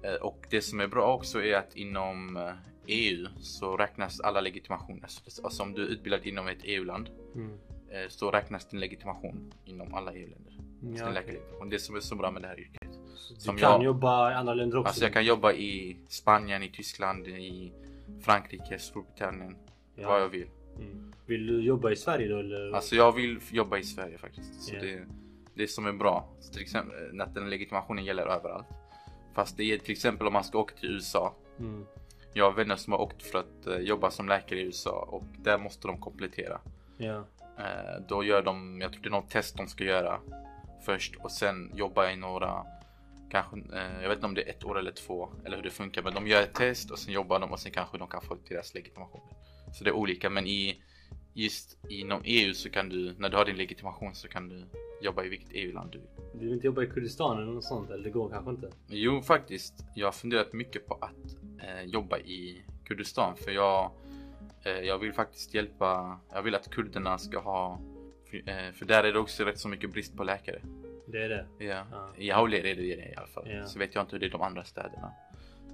Eh, 0.02 0.14
Och 0.14 0.46
det 0.50 0.62
som 0.62 0.80
är 0.80 0.86
bra 0.86 1.14
också 1.14 1.42
är 1.42 1.56
att 1.56 1.76
inom 1.76 2.36
eh, 2.36 2.52
EU 2.86 3.26
så 3.40 3.76
räknas 3.76 4.20
alla 4.20 4.40
legitimationer. 4.40 5.04
Så- 5.08 5.44
Alltså 5.44 5.62
om 5.62 5.72
du 5.74 5.82
är 5.82 5.86
utbildad 5.88 6.26
inom 6.26 6.48
ett 6.48 6.58
EU-land 6.62 7.10
Mm. 7.34 7.50
eh, 7.90 8.08
så 8.08 8.30
räknas 8.30 8.66
din 8.68 8.80
legitimation 8.80 9.52
inom 9.64 9.94
alla 9.94 10.12
EU-länder. 10.12 10.52
Ja, 10.58 10.64
Din 10.80 10.92
okej. 11.02 11.14
läkarlegitimation. 11.14 11.70
Det 11.70 11.78
som 11.78 11.96
är 11.96 12.00
så 12.00 12.14
bra 12.16 12.30
med 12.30 12.42
det 12.42 12.48
här 12.48 12.60
yrket. 12.60 12.88
Så 13.14 13.34
Du 13.34 13.40
som 13.40 13.56
kan 13.56 13.70
jag- 13.72 13.84
jobba 13.84 14.30
i 14.32 14.34
andra 14.34 14.54
länder 14.54 14.78
också? 14.78 14.88
Alltså 14.88 15.04
jag 15.04 15.12
kan 15.12 15.24
jobba 15.24 15.52
i 15.52 15.96
Spanien, 16.08 16.62
i 16.62 16.70
Tyskland, 16.70 17.28
i 17.28 17.72
Frankrike, 18.22 18.78
Storbritannien, 18.78 19.56
Ja. 20.02 20.08
vad 20.08 20.20
jag 20.20 20.28
vill. 20.28 20.48
Mm. 20.76 21.12
Vill 21.26 21.46
du 21.46 21.60
jobba 21.62 21.90
i 21.90 21.96
Sverige 21.96 22.28
då 22.28 22.38
eller? 22.38 22.72
Alltså 22.72 22.94
jag 22.96 23.12
vill 23.12 23.40
jobba 23.50 23.78
i 23.78 23.82
Sverige 23.82 24.18
faktiskt. 24.18 24.62
Så 24.62 24.74
Ja. 24.74 24.80
det, 24.82 25.06
det 25.54 25.68
som 25.68 25.86
är 25.86 25.92
bra. 25.92 26.28
Så 26.40 26.52
till 26.52 26.62
exempel 26.62 27.20
att 27.20 27.34
den 27.34 27.50
legitimationen 27.50 28.04
gäller 28.04 28.26
överallt. 28.26 28.66
Fast 29.34 29.56
det 29.56 29.64
är 29.64 29.78
till 29.78 29.92
exempel 29.92 30.26
om 30.26 30.32
man 30.32 30.44
ska 30.44 30.58
åka 30.58 30.74
till 30.74 30.90
USA. 30.90 31.34
Mm. 31.58 31.86
Jag 32.32 32.44
har 32.44 32.52
vänner 32.52 32.76
som 32.76 32.92
har 32.92 33.00
åkt 33.00 33.22
för 33.22 33.38
att 33.38 33.66
eh, 33.66 33.76
jobba 33.78 34.10
som 34.10 34.28
läkare 34.28 34.58
i 34.58 34.62
USA 34.62 35.08
och 35.10 35.24
där 35.38 35.58
måste 35.58 35.88
de 35.88 36.00
komplettera. 36.00 36.60
Eh, 37.58 38.00
då 38.08 38.24
gör 38.24 38.42
de, 38.42 38.80
jag 38.80 38.92
tror 38.92 39.02
det 39.02 39.08
är 39.08 39.10
något 39.10 39.30
test 39.30 39.56
de 39.56 39.66
ska 39.66 39.84
göra 39.84 40.20
först 40.84 41.16
och 41.16 41.32
sen 41.32 41.72
jobba 41.74 42.10
i 42.10 42.16
några, 42.16 42.64
kanske, 43.30 43.56
eh, 43.56 44.02
jag 44.02 44.08
vet 44.08 44.16
inte 44.18 44.26
om 44.26 44.34
det 44.34 44.42
är 44.42 44.50
ett 44.50 44.64
år 44.64 44.78
eller 44.78 44.92
två 44.92 45.28
eller 45.44 45.56
hur 45.56 45.62
det 45.64 45.70
funkar 45.70 46.02
men 46.02 46.14
de 46.14 46.26
gör 46.26 46.42
ett 46.42 46.54
test 46.54 46.90
och 46.90 46.98
sen 46.98 47.14
jobbar 47.14 47.40
de 47.40 47.52
och 47.52 47.60
sen 47.60 47.72
kanske 47.72 47.98
de 47.98 48.08
kan 48.08 48.22
få 48.22 48.36
deras 48.48 48.74
legitimation. 48.74 49.20
Så 49.72 49.84
det 49.84 49.90
är 49.90 49.94
olika 49.94 50.30
men 50.30 50.46
i 50.46 50.82
just 51.34 51.78
inom 51.88 52.22
EU 52.24 52.54
så 52.54 52.70
kan 52.70 52.88
du, 52.88 53.14
när 53.18 53.28
du 53.28 53.36
har 53.36 53.44
din 53.44 53.56
legitimation 53.56 54.14
så 54.14 54.28
kan 54.28 54.48
du 54.48 54.64
jobba 55.02 55.24
i 55.24 55.28
vilket 55.28 55.48
EU-land 55.52 55.90
du 55.92 55.98
vill. 55.98 56.08
Du 56.32 56.44
vill 56.44 56.54
inte 56.54 56.66
jobba 56.66 56.82
i 56.82 56.86
Kurdistan 56.86 57.42
eller 57.42 57.52
något 57.52 57.64
sånt? 57.64 57.90
Eller 57.90 58.04
det 58.04 58.10
går 58.10 58.30
kanske 58.30 58.50
inte? 58.50 58.70
Jo 58.88 59.22
faktiskt, 59.22 59.84
jag 59.94 60.06
har 60.06 60.12
funderat 60.12 60.52
mycket 60.52 60.86
på 60.86 60.94
att 60.94 61.36
eh, 61.62 61.82
jobba 61.82 62.18
i 62.18 62.62
Kurdistan 62.84 63.36
för 63.36 63.50
jag, 63.50 63.90
eh, 64.64 64.72
jag 64.72 64.98
vill 64.98 65.12
faktiskt 65.12 65.54
hjälpa, 65.54 66.20
jag 66.32 66.42
vill 66.42 66.54
att 66.54 66.70
kurderna 66.70 67.18
ska 67.18 67.38
ha, 67.38 67.80
för, 68.30 68.36
eh, 68.36 68.72
för 68.72 68.84
där 68.84 69.04
är 69.04 69.12
det 69.12 69.18
också 69.18 69.44
rätt 69.44 69.58
så 69.58 69.68
mycket 69.68 69.92
brist 69.92 70.16
på 70.16 70.24
läkare. 70.24 70.60
Det 71.06 71.18
är 71.24 71.28
det? 71.28 71.46
Ja. 71.58 71.86
Ja. 71.90 72.08
I 72.16 72.30
Hauler 72.30 72.58
är 72.58 72.74
det 72.74 72.96
det 72.96 73.10
i 73.12 73.14
alla 73.16 73.26
fall. 73.26 73.48
Ja. 73.50 73.66
Så 73.66 73.78
vet 73.78 73.94
jag 73.94 74.02
inte 74.02 74.12
hur 74.12 74.20
det 74.20 74.26
är 74.26 74.28
i 74.28 74.30
de 74.30 74.42
andra 74.42 74.64
städerna. 74.64 75.12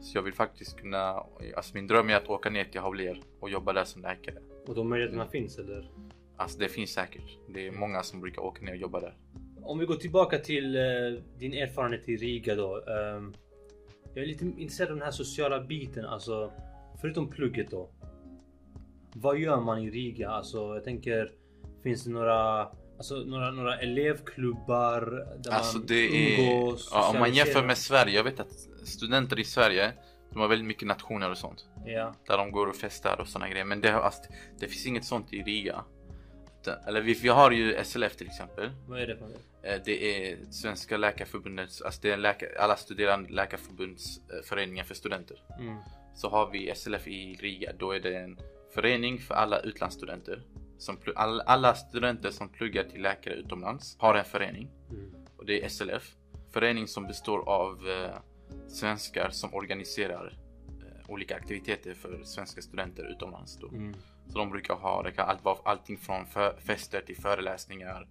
Så 0.00 0.18
jag 0.18 0.22
vill 0.22 0.35
faktiskt 0.35 0.80
kunna, 0.80 1.24
alltså 1.57 1.74
min 1.74 1.87
dröm 1.87 2.11
är 2.11 2.14
att 2.14 2.28
åka 2.28 2.50
ner 2.50 2.64
till 2.64 2.80
Hauler 2.80 3.20
och 3.40 3.50
jobba 3.50 3.72
där 3.72 3.85
som 3.85 4.02
läkare. 4.02 4.38
Och 4.66 4.74
de 4.74 4.88
möjligheterna 4.88 5.26
finns 5.26 5.59
eller? 5.59 5.90
Alltså 6.37 6.59
det 6.59 6.68
finns 6.68 6.90
säkert. 6.90 7.38
Det 7.48 7.66
är 7.66 7.72
många 7.72 8.02
som 8.02 8.20
brukar 8.20 8.42
åka 8.42 8.64
ner 8.64 8.72
och 8.72 8.78
jobba 8.78 9.00
där. 9.00 9.16
Om 9.62 9.78
vi 9.78 9.87
går 9.87 9.94
tillbaka 9.94 10.38
till 10.38 10.76
eh, 10.76 10.83
din 11.38 11.52
erfarenhet 11.52 12.09
i 12.09 12.16
Riga 12.16 12.54
då. 12.54 12.76
ehm, 12.76 13.35
jag 14.14 14.22
är 14.22 14.26
lite 14.26 14.44
intresserad 14.44 14.90
av 14.90 14.96
den 14.96 15.04
här 15.04 15.11
sociala 15.11 15.61
biten. 15.61 16.04
Alltså, 16.04 16.52
förutom 17.00 17.30
plugget 17.30 17.70
då. 17.70 17.90
Vad 19.14 19.38
gör 19.38 19.61
man 19.61 19.78
i 19.78 19.90
Riga? 19.90 20.30
Alltså, 20.30 20.59
jag 20.59 20.85
tänker, 20.85 21.33
finns 21.83 22.04
det 22.04 22.11
några, 22.11 22.68
alltså, 22.96 23.14
några, 23.14 23.50
några 23.50 23.78
elevklubbar 23.78 25.26
där 25.44 25.52
Alltså 25.52 25.78
man 25.78 25.87
det 25.87 25.94
är, 25.94 26.40
umgås? 26.59 26.88
ja, 26.92 27.11
om 27.11 27.18
man 27.18 27.35
jämför 27.35 27.62
med 27.62 27.78
Sverige, 27.78 28.16
jag 28.16 28.24
vet 28.24 28.40
att 28.40 28.52
studenter 28.85 29.38
i 29.38 29.44
Sverige, 29.44 29.92
de 30.33 30.40
har 30.40 30.48
väldigt 30.48 30.66
mycket 30.68 30.88
nationer 30.88 31.30
och 31.30 31.38
sånt. 31.38 31.66
Ja, 31.87 32.14
Där 32.26 32.38
de 32.38 32.50
går 32.50 32.66
och 32.66 32.76
festar 32.76 33.20
och 33.20 33.28
såna 33.28 33.48
grejer. 33.48 33.64
Men 33.64 33.80
det, 33.80 33.94
alltså, 33.94 34.22
det 34.59 34.68
finns 34.68 34.87
inget 34.87 35.04
sånt 35.04 35.33
i 35.33 35.42
Riga. 35.42 35.85
Eller 36.87 37.00
vi, 37.00 37.14
vi 37.14 37.28
har 37.28 37.50
ju 37.50 37.85
SLF 37.85 38.16
till 38.16 38.26
exempel. 38.26 38.70
vad 38.88 39.00
är 39.00 39.07
det 39.07 39.16
för 39.16 39.24
något? 39.24 39.40
Eh, 39.62 39.80
Det 39.85 40.30
är 40.33 40.38
Svenska 40.50 40.96
Läkarförbundets, 40.96 41.83
alltså 41.83 42.00
det 42.02 42.11
är 42.11 42.16
läkar, 42.16 42.48
alla 42.59 42.76
studerande 42.76 43.33
läkarförbunds 43.33 44.18
eh, 44.18 44.85
för 44.85 44.94
studenter. 44.94 45.37
Mm. 45.59 45.76
Så 46.14 46.28
har 46.28 46.50
vi 46.50 46.72
SLF 46.74 47.09
i 47.09 47.35
Riga, 47.40 47.72
då 47.78 47.92
är 47.92 48.00
det 48.00 48.16
en 48.16 48.38
förening 48.74 49.18
för 49.18 49.35
alla 49.35 49.61
utlandsstudenter. 49.61 50.42
Som, 50.85 50.99
all, 51.16 51.40
alla 51.40 51.75
studenter 51.75 52.31
som 52.31 52.49
pluggar 52.49 52.85
till 52.85 53.03
läkare 53.03 53.35
utomlands 53.35 53.97
har 53.99 54.14
en 54.14 54.25
förening 54.25 54.70
Mm. 54.90 55.14
och 55.37 55.47
det 55.47 55.64
är 55.64 55.68
SLF. 55.68 56.16
Förening 56.51 56.88
som 56.88 57.07
består 57.07 57.49
av 57.49 57.88
eh, 57.88 58.16
svenskar 58.68 59.31
som 59.31 59.55
organiserar 59.55 60.38
eh, 60.68 61.11
olika 61.11 61.37
aktiviteter 61.37 61.94
för 61.94 62.23
svenska 62.25 62.62
studenter 62.62 63.05
utomlands. 63.11 63.59
Mm. 63.62 63.94
Så 64.29 64.38
de 64.38 64.51
brukar 64.51 64.75
ha, 64.75 65.03
det 65.03 65.12
kan 65.12 65.29
allt 65.29 65.61
allting 65.64 65.99
från 65.99 66.27
för, 66.27 66.57
fester 66.61 67.01
till 67.01 67.16
föreläsningar 67.16 68.09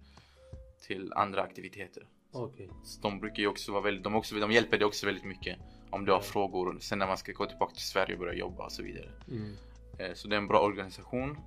till 0.86 1.12
andra 1.12 1.42
aktiviteter. 1.42 2.02
Okej. 2.32 2.70
Så 2.84 3.00
de 3.00 3.20
brukar 3.20 3.38
ju 3.42 3.48
också 3.48 3.72
vara 3.72 3.82
väldigt, 3.82 4.04
de, 4.04 4.14
också, 4.14 4.34
de 4.34 4.52
hjälper 4.52 4.78
dig 4.78 4.86
också 4.86 5.06
väldigt 5.06 5.24
mycket 5.24 5.58
om 5.90 6.04
du 6.04 6.12
har 6.12 6.20
frågor 6.20 6.78
sen 6.80 6.98
när 6.98 7.06
man 7.06 7.16
ska 7.18 7.32
gå 7.32 7.46
tillbaka 7.46 7.74
till 7.74 7.86
Sverige 7.86 8.14
och 8.14 8.20
börja 8.20 8.34
jobba 8.34 8.64
och 8.64 8.72
så 8.72 8.82
vidare. 8.82 9.10
Mm. 9.30 9.56
Eh, 9.98 10.14
Så 10.14 10.28
det 10.28 10.36
är 10.36 10.38
en 10.38 10.48
bra 10.48 10.60
organisation. 10.60 11.38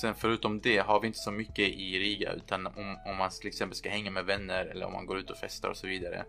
Sen 0.00 0.14
förutom 0.14 0.60
det 0.60 0.78
har 0.78 1.00
vi 1.00 1.06
inte 1.06 1.18
så 1.18 1.30
mycket 1.30 1.68
i 1.68 1.98
Riga 1.98 2.32
utan 2.32 2.66
om, 2.66 2.98
om 3.06 3.16
man 3.16 3.30
till 3.30 3.48
exempel 3.48 3.76
ska 3.76 3.88
hänga 3.90 4.10
med 4.10 4.24
vänner 4.24 4.66
eller 4.66 4.86
om 4.86 4.92
man 4.92 5.06
går 5.06 5.18
ut 5.18 5.30
och 5.30 5.36
festar 5.36 5.68
och 5.70 5.76
så 5.76 5.86
vidare. 5.86 6.24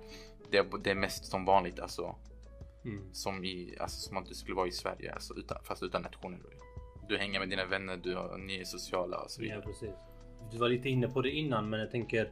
Det 0.51 0.57
är, 0.57 0.65
det 0.83 0.91
är 0.91 0.95
mest 0.95 1.25
som 1.25 1.45
vanligt 1.45 1.79
alltså. 1.79 2.15
Mm. 2.85 3.13
Som, 3.13 3.43
i, 3.45 3.75
alltså, 3.79 3.99
som 4.07 4.17
att 4.17 4.25
du 4.25 4.33
skulle 4.33 4.55
vara 4.55 4.67
i 4.67 4.71
Sverige 4.71 5.13
alltså, 5.13 5.33
utan, 5.37 5.57
fast 5.63 5.83
utan 5.83 6.01
nationen. 6.01 6.41
Du 7.09 7.17
hänger 7.17 7.39
med 7.39 7.49
dina 7.49 7.65
vänner, 7.65 7.97
du, 7.97 8.15
har- 8.15 8.37
ni 8.37 8.59
är 8.59 8.63
sociala 8.63 9.17
och 9.17 9.31
så 9.31 9.41
Ja, 9.41 9.43
vidare. 9.43 9.61
precis. 9.61 9.89
Du 10.51 10.57
var 10.57 10.69
lite 10.69 10.89
inne 10.89 11.07
på 11.07 11.21
det 11.21 11.29
innan, 11.31 11.69
men 11.69 11.79
jag 11.79 11.91
tänker 11.91 12.31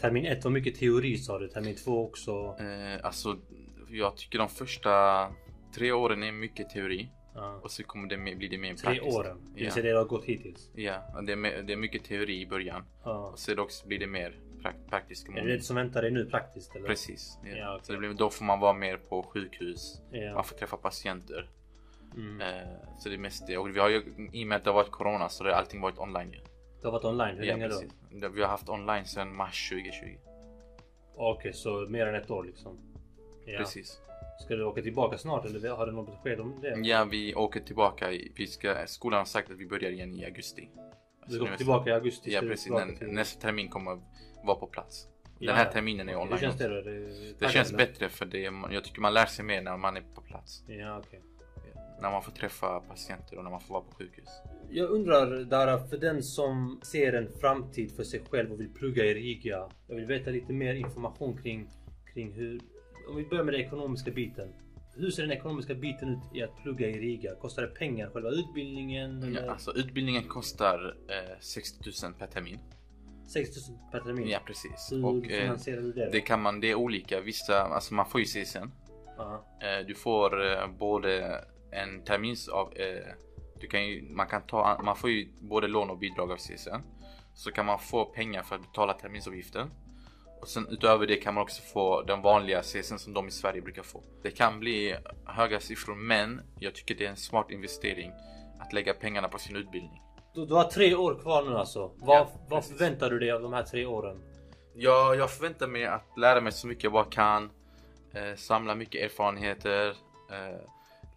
Termin 0.00 0.26
ett 0.26 0.44
var 0.44 0.50
mycket 0.50 0.78
teori 0.78 1.18
sa 1.18 1.38
du, 1.38 1.48
termin 1.48 1.74
två 1.76 2.04
också. 2.08 2.56
Eh, 2.60 3.04
alltså 3.06 3.36
jag 3.90 4.16
tycker 4.16 4.38
de 4.38 4.48
första 4.48 5.28
tre 5.74 5.92
åren 5.92 6.22
är 6.22 6.32
mycket 6.32 6.70
teori 6.70 7.08
Ja. 7.34 7.60
och 7.62 7.70
så 7.70 7.82
kommer 7.84 8.08
det 8.08 8.16
blir 8.16 8.48
det 8.48 8.58
mer 8.58 8.74
Tre 8.74 8.84
praktiskt. 8.86 9.16
åren, 9.16 9.36
det 9.48 9.54
vill 9.54 9.64
Ja, 9.64 9.70
säga 9.70 9.82
det 9.82 9.90
du 9.90 9.96
har 9.96 10.04
gått 10.04 10.24
hittills. 10.24 10.70
ja 10.74 11.02
det, 11.26 11.32
är, 11.32 11.62
det 11.62 11.72
är 11.72 11.76
mycket 11.76 12.04
teori 12.04 12.40
i 12.40 12.46
början 12.46 12.84
Ja. 13.04 13.10
och 13.28 13.38
sen 13.38 13.58
också 13.58 13.86
blir 13.86 13.98
det 13.98 14.06
mer 14.06 14.38
prak- 14.62 14.88
praktiska 14.90 15.32
Är 15.32 15.44
det 15.46 15.52
det 15.56 15.60
som 15.62 15.76
väntar 15.76 16.02
dig 16.02 16.10
nu 16.10 16.24
praktiskt? 16.26 16.76
Eller? 16.76 16.86
Precis. 16.88 17.38
Ja. 17.44 17.48
Ja, 17.50 17.74
okej. 17.74 17.86
Så 17.86 17.92
det 17.92 17.98
blir, 17.98 18.14
då 18.14 18.30
får 18.30 18.44
man 18.44 18.60
vara 18.60 18.72
mer 18.72 18.96
på 18.96 19.22
sjukhus. 19.22 20.02
Ja. 20.10 20.34
Man 20.34 20.44
får 20.44 20.56
träffa 20.56 20.76
patienter. 20.76 21.50
Mm. 22.16 22.40
Eh, 22.40 22.68
så 22.98 23.08
det 23.08 23.14
är 23.14 23.18
mest 23.18 23.46
det. 23.46 23.58
Och 23.58 23.76
vi 23.76 23.80
har 23.80 23.88
ju, 23.88 24.28
i 24.32 24.44
och 24.44 24.46
med 24.48 24.56
att 24.56 24.64
det 24.64 24.70
har 24.70 24.74
varit 24.74 24.90
corona 24.90 25.28
så 25.28 25.44
har 25.44 25.50
allting 25.50 25.80
varit 25.80 25.98
online. 25.98 26.30
Du 26.80 26.86
har 26.86 26.92
varit 26.92 27.04
online, 27.04 27.36
hur 27.36 27.44
Ja, 27.44 27.52
länge 27.52 27.68
då? 27.68 27.74
precis. 27.74 27.92
Det- 28.10 28.28
Vi 28.28 28.40
har 28.42 28.48
haft 28.48 28.68
online 28.68 29.04
sedan 29.04 29.36
mars 29.36 29.68
2020. 29.70 30.18
Okej, 31.16 31.52
så 31.52 31.86
mer 31.88 32.06
än 32.06 32.14
ett 32.14 32.30
år 32.30 32.44
liksom? 32.44 32.78
Ja. 33.46 33.58
Precis. 33.58 34.00
Ska 34.40 34.56
du 34.56 34.64
åka 34.64 34.82
tillbaka 34.82 35.18
snart 35.18 35.44
eller 35.46 35.70
har 35.70 35.86
du 35.86 35.92
något 35.92 36.06
besked 36.10 36.40
om 36.40 36.60
det? 36.60 36.88
Ja, 36.88 37.04
vi 37.04 37.34
åker 37.34 37.60
tillbaka. 37.60 38.08
Vi 38.36 38.46
ska, 38.46 38.86
skolan 38.86 39.18
har 39.18 39.24
sagt 39.24 39.50
att 39.50 39.56
vi 39.58 39.66
börjar 39.66 39.90
igen 39.90 40.14
i 40.14 40.24
augusti. 40.24 40.68
Du 41.26 41.40
nu 41.44 41.50
är- 41.50 41.56
tillbaka 41.56 41.90
i 41.90 41.92
augusti? 41.92 42.32
Ja, 42.32 42.40
precis. 42.40 42.72
till- 42.98 43.08
nästa 43.08 43.40
termin 43.40 43.68
kommer 43.68 44.00
vara 44.44 44.56
på 44.58 44.66
plats. 44.66 45.08
Ja, 45.38 45.46
Den 45.46 45.56
här 45.56 45.64
ja. 45.66 45.72
terminen 45.72 46.08
är 46.08 46.12
Hur 46.12 46.20
online. 46.20 46.38
känns 46.38 46.54
också. 46.54 46.68
det 46.68 46.74
då? 46.82 46.90
Det, 46.90 47.34
Det 47.38 47.48
känns 47.48 47.72
bättre 47.72 48.08
för 48.08 48.26
det, 48.26 48.52
jag 48.70 48.84
tycker 48.84 49.00
man 49.00 49.14
lär 49.14 49.26
sig 49.26 49.44
mer 49.44 49.62
när 49.62 49.76
man 49.76 49.96
är 49.96 50.02
på 50.14 50.20
plats. 50.20 50.64
Ja, 50.66 50.98
okej. 51.06 51.20
När 52.00 52.10
man 52.10 52.22
får 52.22 52.32
träffa 52.32 52.80
patienter 52.80 53.38
och 53.38 53.44
när 53.44 53.50
man 53.50 53.60
får 53.60 53.74
vara 53.74 53.84
på 53.84 53.94
sjukhus. 53.94 54.28
Jag 54.70 54.90
undrar 54.90 55.44
Dara, 55.44 55.78
för 55.78 55.96
den 55.98 56.22
som 56.22 56.80
ser 56.82 57.12
en 57.12 57.28
framtid 57.40 57.96
för 57.96 58.02
sig 58.04 58.20
själv 58.30 58.52
och 58.52 58.60
vill 58.60 58.72
plugga 58.74 59.04
i 59.04 59.14
Riga. 59.14 59.68
Jag 59.88 59.96
vill 59.96 60.04
veta 60.06 60.30
lite 60.30 60.52
mer 60.52 60.74
information 60.74 61.36
kring, 61.42 61.68
kring 62.14 62.32
hur... 62.32 62.60
Om 63.08 63.16
vi 63.16 63.24
börjar 63.24 63.44
med 63.44 63.54
den 63.54 63.60
ekonomiska 63.60 64.10
biten. 64.10 64.52
Hur 64.94 65.10
ser 65.10 65.22
den 65.22 65.32
ekonomiska 65.32 65.74
biten 65.74 66.08
ut 66.08 66.36
i 66.36 66.42
att 66.42 66.62
plugga 66.62 66.88
i 66.88 66.92
Riga? 66.92 67.34
Kostar 67.34 67.62
det 67.62 67.68
pengar? 67.68 68.10
Själva 68.10 68.30
utbildningen? 68.30 69.22
Eller? 69.22 69.44
Ja, 69.44 69.52
alltså 69.52 69.72
utbildningen 69.76 70.22
kostar 70.22 70.96
eh, 71.08 71.38
60 71.40 71.90
000 72.04 72.12
per 72.14 72.26
termin. 72.26 72.58
6 73.26 73.68
000 73.68 73.78
per 73.92 74.00
termin? 74.00 74.28
Ja 74.28 74.38
precis. 74.46 74.88
Hur 74.92 75.04
Och 75.04 75.24
eh, 75.30 75.40
finansierar 75.40 75.80
du 75.80 75.92
det? 75.92 76.04
då? 76.04 76.10
det 76.10 76.20
kan 76.20 76.42
man, 76.42 76.60
det 76.60 76.70
är 76.70 76.74
olika. 76.74 77.20
Vissa, 77.20 77.62
alltså 77.62 77.94
man 77.94 78.06
får 78.06 78.20
ju 78.20 78.26
CSN. 78.26 78.68
Ja. 79.16 79.44
Eh, 79.60 79.86
du 79.86 79.94
får 79.94 80.52
eh, 80.52 80.66
både 80.78 81.44
en 81.70 82.04
termins 82.04 82.48
av, 82.48 82.72
eh, 82.76 83.12
du 83.60 83.66
kan 83.66 83.86
ju, 83.86 84.02
man 84.02 84.26
kan 84.26 84.42
ta, 84.42 84.80
man 84.84 84.96
får 84.96 85.10
ju 85.10 85.28
både 85.40 85.68
lån 85.68 85.90
och 85.90 85.98
bidrag 85.98 86.32
av 86.32 86.36
CSN. 86.36 86.80
Så 87.34 87.50
kan 87.50 87.66
man 87.66 87.78
få 87.78 88.04
pengar 88.04 88.42
för 88.42 88.56
att 88.56 88.62
betala 88.62 88.92
terminsavgiften. 88.92 89.70
Och 90.42 90.48
sen 90.48 90.68
utöver 90.70 91.06
det 91.06 91.16
kan 91.16 91.34
man 91.34 91.42
också 91.42 91.62
få 91.62 92.02
den 92.02 92.22
vanliga 92.22 92.62
CSN 92.62 92.96
som 92.98 93.12
de 93.12 93.28
i 93.28 93.30
Sverige 93.30 93.62
brukar 93.62 93.82
få. 93.82 94.02
Det 94.22 94.30
kan 94.30 94.60
bli 94.60 94.96
höga 95.26 95.60
siffror 95.60 95.94
men 95.94 96.40
jag 96.58 96.74
tycker 96.74 96.94
det 96.94 97.06
är 97.06 97.10
en 97.10 97.16
smart 97.16 97.50
investering 97.50 98.12
att 98.60 98.72
lägga 98.72 98.94
pengarna 98.94 99.28
på 99.28 99.38
sin 99.38 99.56
utbildning. 99.56 100.02
Du, 100.34 100.46
du 100.46 100.54
har 100.54 100.64
tre 100.64 100.94
år 100.94 101.14
kvar 101.14 101.42
nu 101.42 101.56
alltså. 101.56 101.90
Vad, 101.96 102.16
Ja, 102.16 102.28
vad 102.48 102.64
förväntar 102.64 103.10
du 103.10 103.18
dig 103.18 103.32
av 103.32 103.42
de 103.42 103.52
här 103.52 103.62
tre 103.62 103.86
åren? 103.86 104.22
Jag, 104.74 105.16
jag 105.16 105.30
förväntar 105.30 105.66
mig 105.66 105.86
att 105.86 106.18
lära 106.18 106.40
mig 106.40 106.52
så 106.52 106.66
mycket 106.66 106.84
jag 106.84 106.92
bara 106.92 107.04
kan. 107.04 107.50
Eh, 108.14 108.36
samla 108.36 108.74
mycket 108.74 109.04
erfarenheter. 109.04 109.88
Eh, 110.30 110.60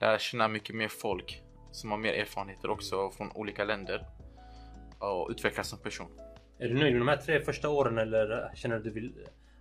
lära 0.01 0.19
känna 0.19 0.47
mycket 0.47 0.75
mer 0.75 0.88
folk 0.88 1.41
som 1.71 1.91
har 1.91 1.97
mer 1.97 2.13
erfarenheter 2.13 2.69
också 2.69 3.09
från 3.09 3.31
olika 3.31 3.63
länder. 3.63 4.05
Och 4.99 5.29
utvecklas 5.29 5.67
som 5.67 5.79
person. 5.79 6.07
Är 6.59 6.67
du 6.67 6.73
nöjd 6.73 6.93
med 6.93 7.01
de 7.01 7.07
här 7.07 7.17
tre 7.17 7.39
första 7.41 7.69
åren 7.69 7.97
eller 7.97 8.51
känner 8.55 8.75
du 8.75 8.79
att 8.79 8.83
du 8.83 8.91
vill... 8.91 9.13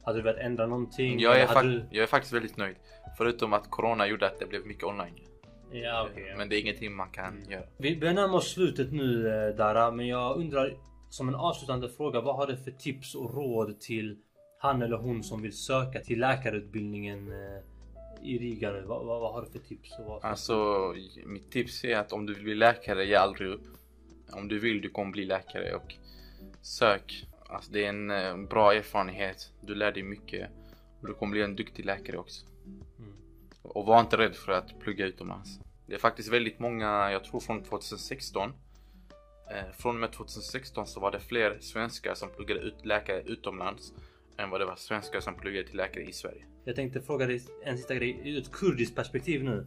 Hade 0.04 0.18
du 0.18 0.22
velat 0.22 0.40
ändra 0.40 0.66
någonting? 0.66 1.20
Jag 1.20 1.40
är, 1.40 1.46
fak- 1.46 1.84
jag 1.90 2.02
är 2.02 2.06
faktiskt 2.06 2.32
väldigt 2.34 2.56
nöjd. 2.56 2.76
Förutom 3.16 3.52
att 3.52 3.70
Corona 3.70 4.06
gjorde 4.06 4.26
att 4.26 4.38
det 4.38 4.46
blev 4.46 4.66
mycket 4.66 4.84
online. 4.84 5.14
du... 5.70 5.78
Ja, 5.78 6.08
ja. 6.16 6.36
Men 6.36 6.48
det 6.48 6.56
är 6.56 6.60
ingenting 6.60 6.92
man 6.94 7.10
kan 7.10 7.44
göra. 7.48 7.62
Vi 7.76 7.96
börjar 7.96 8.14
närma 8.14 8.34
oss 8.36 8.52
slutet 8.52 8.92
nu 8.92 9.28
eh, 9.28 9.56
Dara, 9.56 9.90
men 9.90 10.06
jag 10.06 10.36
undrar 10.36 10.76
som 11.10 11.28
en 11.28 11.34
avslutande 11.34 11.88
fråga. 11.88 12.20
Vad 12.20 12.36
har 12.36 12.46
du 12.46 12.56
för 12.56 12.70
tips 12.70 13.14
och 13.14 13.34
råd 13.34 13.80
till 13.80 14.18
han 14.58 14.82
eller 14.82 14.96
hon 14.96 15.22
som 15.24 15.42
vill 15.42 15.52
söka 15.52 16.00
till 16.00 16.20
läkarutbildningen 16.20 17.28
eh, 17.32 17.62
i 18.28 18.38
Riga 18.38 18.70
nu? 18.72 18.82
Vad, 18.86 19.06
vad, 19.06 19.20
vad 19.20 19.32
har 19.32 19.42
du 19.42 19.50
för 19.50 19.58
tips? 19.58 19.98
Och 19.98 20.04
vad, 20.04 20.24
Alltså, 20.24 20.54
mitt 21.26 21.50
tips 21.50 21.84
är 21.84 21.96
att 21.96 22.12
om 22.12 22.26
du 22.26 22.34
vill 22.34 22.44
bli 22.44 22.54
läkare, 22.54 23.04
ge 23.04 23.14
aldrig 23.14 23.48
upp. 23.48 23.64
Om 24.32 24.48
du 24.48 24.58
vill, 24.58 24.80
du 24.80 24.90
kommer 24.90 25.12
bli 25.12 25.24
läkare 25.24 25.74
och 25.74 25.94
sök. 26.60 27.26
Alltså, 27.48 27.72
det 27.72 27.84
är 27.84 27.88
en 27.88 28.10
eh, 28.10 28.36
bra 28.36 28.74
erfarenhet. 28.74 29.52
Du 29.60 29.74
lär 29.74 29.92
dig 29.92 30.02
mycket 30.02 30.50
och 31.00 31.06
du 31.08 31.14
kommer 31.14 31.30
bli 31.30 31.42
en 31.42 31.56
duktig 31.56 31.84
läkare 31.84 32.18
också. 32.18 32.46
Mm. 32.98 33.12
Och 33.62 33.86
var 33.86 34.00
inte 34.00 34.16
rädd 34.16 34.34
för 34.34 34.52
att 34.52 34.80
plugga 34.80 35.06
utomlands. 35.06 35.60
Det 35.86 35.94
är 35.94 35.98
faktiskt 35.98 36.32
väldigt 36.32 36.58
många, 36.58 37.10
jag 37.12 37.24
tror 37.24 37.40
från 37.40 37.62
2016. 37.62 38.52
Eh, 39.50 39.72
från 39.72 39.94
och 39.94 40.00
med 40.00 40.12
2016 40.12 40.86
så 40.86 41.00
var 41.00 41.10
det 41.10 41.20
fler 41.20 41.58
svenskar 41.60 42.14
som 42.14 42.30
pluggade 42.30 42.60
ut 42.60 42.84
läkare 42.84 43.22
utomlands 43.22 43.92
än 44.38 44.50
vad 44.50 44.60
det 44.60 44.66
var 44.66 44.76
svenskar 44.76 45.20
som 45.20 45.34
pluggade 45.34 45.66
till 45.66 45.76
läkare 45.76 46.04
i 46.04 46.12
Sverige. 46.12 46.44
Jag 46.64 46.76
tänkte 46.76 47.00
fråga 47.00 47.26
dig 47.26 47.42
en 47.64 47.76
sista 47.76 47.94
grej 47.94 48.20
ur 48.24 48.38
ett 48.38 48.52
kurdiskt 48.52 48.96
perspektiv 48.96 49.44
nu. 49.44 49.66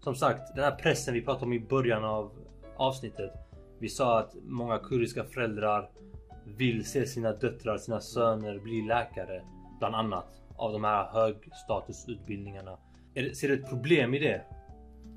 Som 0.00 0.14
sagt, 0.14 0.54
den 0.54 0.64
här 0.64 0.76
pressen 0.76 1.14
vi 1.14 1.22
pratade 1.22 1.44
om 1.44 1.52
i 1.52 1.60
början 1.60 2.04
av 2.04 2.32
avsnittet. 2.76 3.32
Vi 3.78 3.88
sa 3.88 4.18
att 4.18 4.34
många 4.44 4.78
kurdiska 4.78 5.24
föräldrar 5.24 5.90
vill 6.44 6.84
se 6.84 7.06
sina 7.06 7.32
döttrar, 7.32 7.78
sina 7.78 8.00
söner 8.00 8.58
bli 8.58 8.82
läkare. 8.82 9.42
Bland 9.78 9.94
annat. 9.94 10.42
Av 10.56 10.72
de 10.72 10.84
här 10.84 11.08
högstatusutbildningarna. 11.12 12.78
Ser 13.34 13.48
du 13.48 13.54
ett 13.54 13.68
problem 13.68 14.14
i 14.14 14.18
det? 14.18 14.44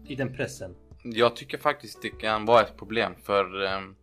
I 0.07 0.15
den 0.15 0.33
pressen? 0.33 0.75
Jag 1.03 1.35
tycker 1.35 1.57
faktiskt 1.57 2.01
det 2.01 2.09
kan 2.09 2.45
vara 2.45 2.61
ett 2.61 2.77
problem 2.77 3.15
för 3.23 3.63
um, 3.63 3.95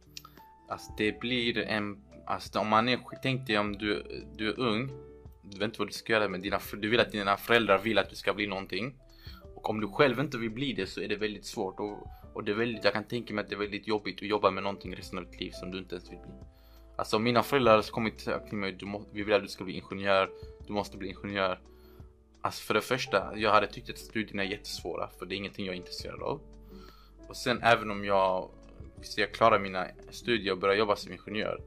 alltså 0.69 0.93
det 0.97 1.21
blir 1.21 1.59
en, 1.59 2.03
alltså 2.27 2.59
om 2.59 2.69
man 2.69 2.89
är, 2.89 2.99
tänk 3.23 3.47
dig 3.47 3.59
om 3.59 3.73
du, 3.73 4.23
du 4.37 4.49
är 4.49 4.61
ung, 4.61 4.91
du 5.43 5.59
vet 5.59 5.65
inte 5.65 5.79
vad 5.79 5.89
du 5.89 5.93
ska 5.93 6.13
göra 6.13 6.29
med 6.29 6.41
dina, 6.41 6.61
du 6.73 6.89
vill 6.89 7.01
att 7.01 7.13
dina 7.13 7.37
föräldrar 7.37 7.79
vill 7.79 7.99
att 7.99 8.11
du 8.11 8.17
ska 8.17 8.35
bli 8.35 8.47
någonting. 8.47 8.95
Och 9.55 9.71
om 9.71 9.81
du 9.81 9.89
själv 9.89 10.21
inte 10.21 10.39
vill 10.39 10.51
bli 10.51 10.73
det 10.73 10.87
så 10.87 11.01
är 11.01 11.09
det 11.09 11.17
väldigt 11.17 11.47
svårt 11.47 11.81
och, 11.81 12.07
och 12.35 12.45
det 12.45 12.53
är 12.53 12.57
väldigt, 12.57 12.85
jag 12.85 12.93
kan 12.93 13.05
tänka 13.05 13.35
mig 13.35 13.43
att 13.43 13.49
det 13.49 13.55
är 13.55 13.59
väldigt 13.59 13.89
jobbigt 13.89 14.17
att 14.17 14.29
jobba 14.29 14.51
med 14.51 14.63
någonting 14.63 14.97
resten 14.97 15.19
av 15.19 15.25
ditt 15.25 15.41
liv 15.41 15.51
som 15.51 15.71
du 15.71 15.79
inte 15.79 15.95
ens 15.95 16.11
vill 16.11 16.19
bli. 16.19 16.33
Alltså 16.97 17.19
mina 17.19 17.43
föräldrar 17.43 17.73
hade 17.77 17.89
kommit 17.89 18.19
till 18.49 18.59
mig, 18.59 18.73
du 18.73 18.87
må, 18.87 19.05
vi 19.13 19.23
vill 19.23 19.35
att 19.35 19.43
du 19.43 19.49
ska 19.49 19.65
bli 19.65 19.75
ingenjör, 19.75 20.31
du 20.67 20.73
måste 20.73 20.97
bli 20.97 21.09
ingenjör. 21.09 21.61
Alltså 22.41 22.63
för 22.63 22.75
det 22.75 22.81
första, 22.81 23.33
jag 23.37 23.51
hade 23.51 23.67
tyckt 23.67 23.91
att 23.91 23.99
studierna 23.99 24.45
är 24.45 24.47
jättesvåra 24.47 25.09
för 25.19 25.27
det 25.27 25.35
är 25.35 25.37
ingenting 25.37 25.67
jag 25.67 25.73
är 25.73 25.77
intresserad 25.77 26.23
av. 26.23 26.41
Och 27.29 27.37
sen 27.37 27.63
även 27.63 27.91
om 27.91 28.05
jag, 28.05 28.49
hvis 28.99 29.19
jag 29.19 29.33
klarar 29.35 29.59
mina 29.59 29.87
studier 30.11 30.53
och 30.53 30.59
börjar 30.59 30.77
jobba 30.77 30.97
som 30.97 31.13
ingenjör. 31.13 31.61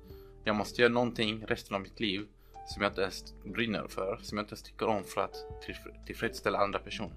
Jag 0.44 0.56
måste 0.56 0.82
göra 0.82 0.94
någonting 0.94 1.46
resten 1.48 1.76
av 1.76 1.82
mitt 1.82 2.00
liv 2.00 2.28
som 2.68 2.82
jag 2.82 2.92
inte 2.92 3.02
ens 3.02 3.34
brinner 3.44 3.88
för, 3.88 4.20
som 4.22 4.38
jag 4.38 4.44
inte 4.44 4.52
ens 4.54 4.64
tycker 4.64 4.86
om 4.86 5.04
för 5.04 5.22
att 5.22 5.36
tillf- 5.66 6.06
tillfredsställa 6.06 6.58
andra 6.58 6.80
personer. 6.80 7.16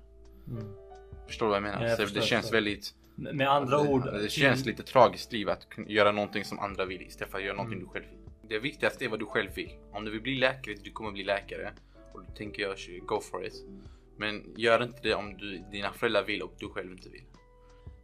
Förstår 1.26 1.46
du 1.46 1.50
vad 1.50 1.56
jag 1.56 1.62
menar? 1.62 1.82
Ja, 1.82 1.88
jag 1.88 2.08
Så 2.08 2.14
det 2.14 2.22
känns 2.22 2.52
väldigt... 2.52 2.94
Med 3.18 3.48
andra 3.50 3.80
ord. 3.80 4.04
Det 4.04 4.30
känns 4.30 4.66
lite 4.66 4.82
tragiskt 4.82 5.32
liv 5.32 5.48
att 5.48 5.66
göra 5.86 6.12
någonting 6.12 6.44
som 6.44 6.58
andra 6.58 6.84
vill 6.84 7.02
istället 7.02 7.30
för 7.30 7.38
att 7.38 7.44
göra 7.44 7.56
någonting 7.56 7.78
Mm. 7.78 7.88
du 7.88 7.92
själv 7.92 8.04
vill. 8.10 8.48
Det 8.48 8.58
viktigaste 8.58 9.04
är 9.04 9.08
vad 9.08 9.18
du 9.18 9.26
själv 9.26 9.54
vill. 9.54 9.70
Om 9.92 10.04
du 10.04 10.10
vill 10.10 10.20
bli 10.20 10.34
läkare, 10.34 10.74
du 10.84 10.90
kommer 10.90 11.10
bli 11.10 11.24
läkare. 11.24 11.72
Och 12.12 12.24
då 12.24 12.32
tänker 12.32 12.62
jag, 12.62 12.76
go 13.06 13.20
for 13.20 13.46
it. 13.46 13.54
Men 14.16 14.54
gör 14.56 14.82
inte 14.82 14.98
det 15.02 15.14
om 15.14 15.36
du, 15.36 15.62
dina 15.72 15.92
föräldrar 15.92 16.24
vill 16.24 16.42
och 16.42 16.54
du 16.58 16.68
själv 16.68 16.92
inte 16.92 17.08
vill. 17.08 17.22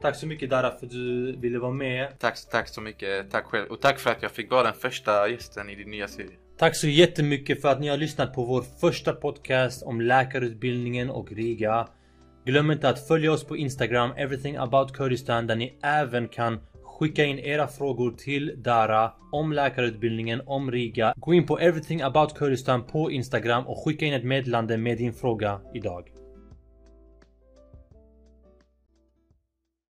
Tack 0.00 0.16
så 0.16 0.26
mycket 0.26 0.50
Dara 0.50 0.70
för 0.78 0.86
att 0.86 0.92
du 0.92 1.36
ville 1.36 1.58
vara 1.58 1.72
med. 1.72 2.18
Tack, 2.18 2.50
tack 2.50 2.68
så 2.68 2.80
mycket. 2.80 3.30
Tack 3.30 3.44
själv. 3.44 3.66
Och 3.70 3.80
tack 3.80 3.98
för 3.98 4.10
att 4.10 4.22
jag 4.22 4.30
fick 4.30 4.50
vara 4.50 4.62
den 4.62 4.74
första 4.74 5.28
gästen 5.28 5.70
i 5.70 5.74
din 5.74 5.90
nya 5.90 6.08
serie. 6.08 6.36
Tack 6.58 6.76
så 6.76 6.88
jättemycket 6.88 7.62
för 7.62 7.68
att 7.68 7.80
ni 7.80 7.88
har 7.88 7.96
lyssnat 7.96 8.34
på 8.34 8.44
vår 8.44 8.62
första 8.80 9.12
podcast 9.12 9.82
om 9.82 10.00
läkarutbildningen 10.00 11.10
och 11.10 11.32
Riga. 11.32 11.88
Glöm 12.46 12.70
inte 12.70 12.88
att 12.88 13.06
följa 13.08 13.32
oss 13.32 13.44
på 13.44 13.56
Instagram, 13.56 14.10
everything 14.16 14.56
about 14.56 14.92
Kurdistan, 14.92 15.46
där 15.46 15.56
ni 15.56 15.78
även 15.82 16.28
kan 16.28 16.60
skicka 16.82 17.24
in 17.24 17.38
era 17.38 17.66
frågor 17.66 18.10
till 18.10 18.52
Dara 18.56 19.12
om 19.32 19.52
läkarutbildningen, 19.52 20.42
om 20.46 20.70
Riga. 20.70 21.14
Gå 21.16 21.34
in 21.34 21.46
på 21.46 21.58
everything 21.58 22.02
about 22.02 22.38
Kurdistan 22.38 22.82
på 22.82 23.10
Instagram 23.10 23.66
och 23.66 23.84
skicka 23.84 24.06
in 24.06 24.14
ett 24.14 24.24
meddelande 24.24 24.76
med 24.76 24.98
din 24.98 25.12
fråga 25.12 25.60
idag. 25.74 26.13